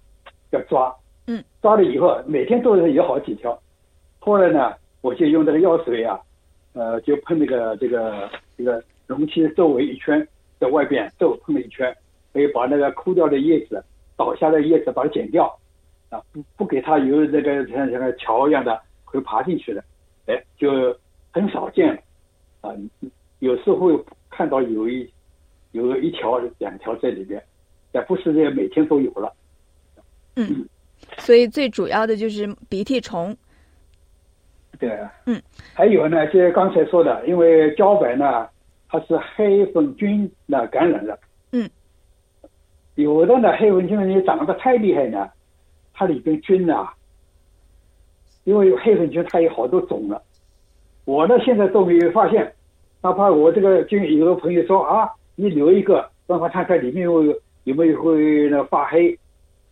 [0.49, 0.91] 要抓，
[1.27, 3.55] 嗯，抓了以后，每天都是有好几条。
[4.17, 6.19] 后来呢，我就用这个药水啊，
[6.73, 10.27] 呃，就喷那个这个这个容器周围一圈，
[10.59, 11.95] 在外边都喷了一圈，
[12.31, 13.83] 可以把那个枯掉的叶子、
[14.15, 15.45] 倒下的叶子把它剪掉，
[16.09, 19.83] 啊，不不给它有那个像像个桥一样的会爬进去的，
[20.27, 20.95] 哎，就
[21.31, 22.01] 很少见了，
[22.61, 22.71] 啊，
[23.39, 25.09] 有时候看到有一
[25.71, 27.43] 有一条两条在里边。
[27.95, 29.31] 但不是这每天都有了。
[30.35, 30.67] 嗯，
[31.19, 33.37] 所以最主要的就是鼻涕虫。
[34.79, 34.97] 对。
[35.27, 35.39] 嗯。
[35.75, 38.49] 还有呢，就刚才说的，因为茭白呢，
[38.93, 41.17] 它是黑粉菌呢感染了。
[41.51, 41.67] 嗯。
[42.93, 45.27] 有的呢，黑粉菌你长得太厉害呢，
[45.95, 46.93] 它里边菌啊，
[48.43, 50.21] 因为黑粉菌它有好多种了，
[51.05, 52.53] 我呢现在都没有发现，
[53.01, 57.35] 哪怕我这个菌，有个朋友说啊，你留一个，让他看看里面有。
[57.65, 59.17] 有没有会那发黑？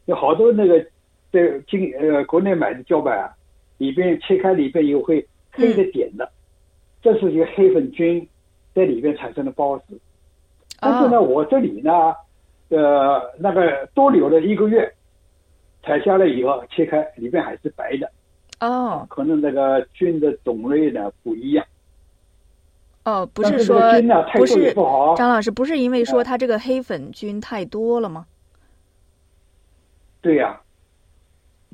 [0.06, 0.82] 有好多那个
[1.30, 3.30] 在经呃国内买的胶板啊，
[3.80, 6.32] 里边切开里边有会黑的点的，
[7.02, 8.26] 这是一个黑粉菌
[8.74, 10.00] 在里面产生的孢子。
[10.80, 11.92] 但是呢，我这里呢，
[12.70, 14.92] 呃，那个多留了一个月，
[15.84, 18.12] 采下来以后切开里面还是白的。
[18.60, 21.66] 哦可能那个菌的种类呢不一样。
[23.06, 25.16] 哦，不是说不多也是不好。
[25.16, 28.28] 张老师，不是因为说哎它这个黑粉菌太多了吗？
[30.22, 30.62] 对呀、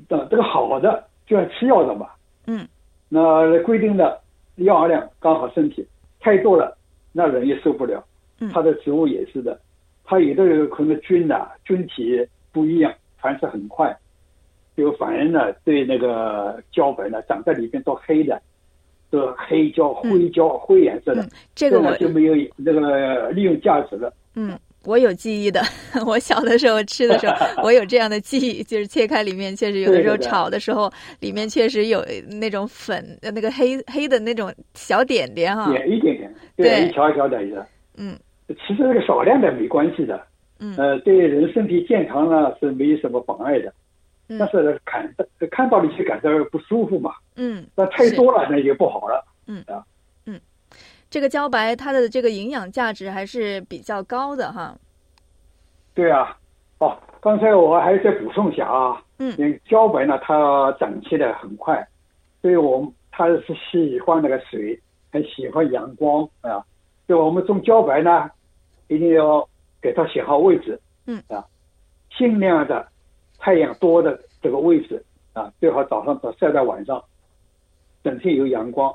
[0.08, 2.08] 这这个好的就要吃药的嘛，
[2.46, 2.66] 嗯，
[3.10, 4.18] 那规定的
[4.54, 5.86] 药量刚好身体，
[6.18, 6.77] 太多了
[7.12, 8.04] 那人也受不了。
[8.40, 9.60] 嗯它的植物也是的，
[10.04, 13.92] 它有的可能菌呐、菌体不一样，繁殖很快，
[14.76, 18.40] 就反而呢对那个胶本呢长在里边都黑的，
[19.10, 24.12] 都黑胶、灰胶、灰颜色的，嗯这个我就没有那个利用价值了。
[24.36, 25.60] 嗯，我有记忆的。
[26.06, 27.34] 我小的时候吃的时候，
[27.64, 30.88] 我有这样的记忆，就是切开里面确实有的时候炒的时候，
[31.18, 32.04] 里面确实有
[32.40, 35.72] 那种粉，呃那个黑黑的那种小点点哈。
[35.72, 36.17] 点一点点，
[36.62, 37.38] 对一条一条的。
[37.96, 38.18] 嗯。
[38.48, 40.20] 其实这个少量的没关系的，
[40.60, 40.74] 嗯。
[40.76, 43.72] 呃，对人身体健康呢是没有什么妨碍的。
[44.28, 44.38] 嗯。
[44.38, 45.14] 但是看
[45.50, 49.24] 看到了就感到不舒服嘛，嗯，那太多了那也不好了。
[49.46, 49.84] 嗯啊。
[51.10, 54.76] 这个茭白它的这个营养价值还是比较高的哈。
[55.94, 56.36] 对啊，
[56.80, 59.32] 哦，刚才我还再补充一下啊，嗯。
[59.66, 61.82] 茭白呢它长起来很快，
[62.42, 63.42] 所以我们它是
[63.72, 64.78] 喜欢那个水，
[65.10, 66.64] 很喜欢阳光啊，
[67.06, 68.30] 所以我们种茭白呢，
[68.88, 69.48] 一定要
[69.80, 71.22] 给它选好位置，嗯。
[71.28, 71.44] 啊，
[72.16, 72.86] 尽量的
[73.38, 77.02] 太阳多的这个位置啊，最好早上晒到晚上，
[78.02, 78.94] 整天有阳光。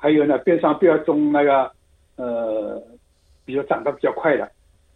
[0.00, 1.70] 还有呢，边上不要种那个
[2.16, 2.80] 呃，
[3.44, 4.48] 比较长得比较快的，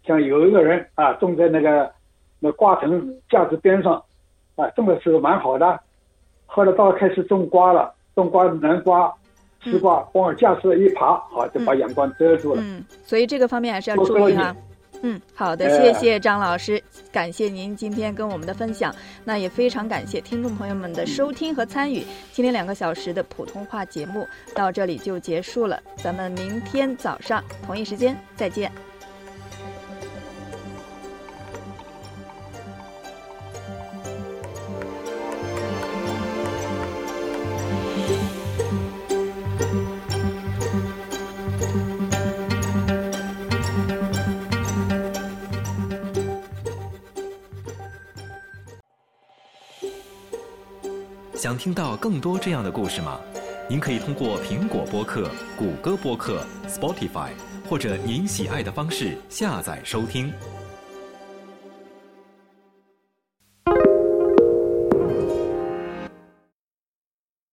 [0.05, 1.91] 像有一个人啊，种在那个
[2.39, 4.01] 那瓜藤架子边上，
[4.55, 5.79] 啊，种的时候蛮好的，
[6.45, 9.13] 后来到开始种瓜了，种瓜南瓜、
[9.63, 12.61] 丝瓜，往架子一爬，好就把阳光遮住了。
[12.63, 14.55] 嗯，所以这个方面还是要注意哈。
[15.05, 18.95] 嗯，好的，哎谢谢张老师，感谢您今天跟我们的分享。
[19.25, 22.05] 那也非常感谢听众朋友们的收听和参与。
[22.31, 28.71] 今天两个小时的普通话节目到这里就结束了，咱们明天早上同一时间再见。
[51.43, 53.19] 想听到更多这样的故事吗？
[53.67, 57.31] 您可以通过苹果播客、谷歌播客、Spotify
[57.69, 60.31] 或者您喜爱的方式下载收听。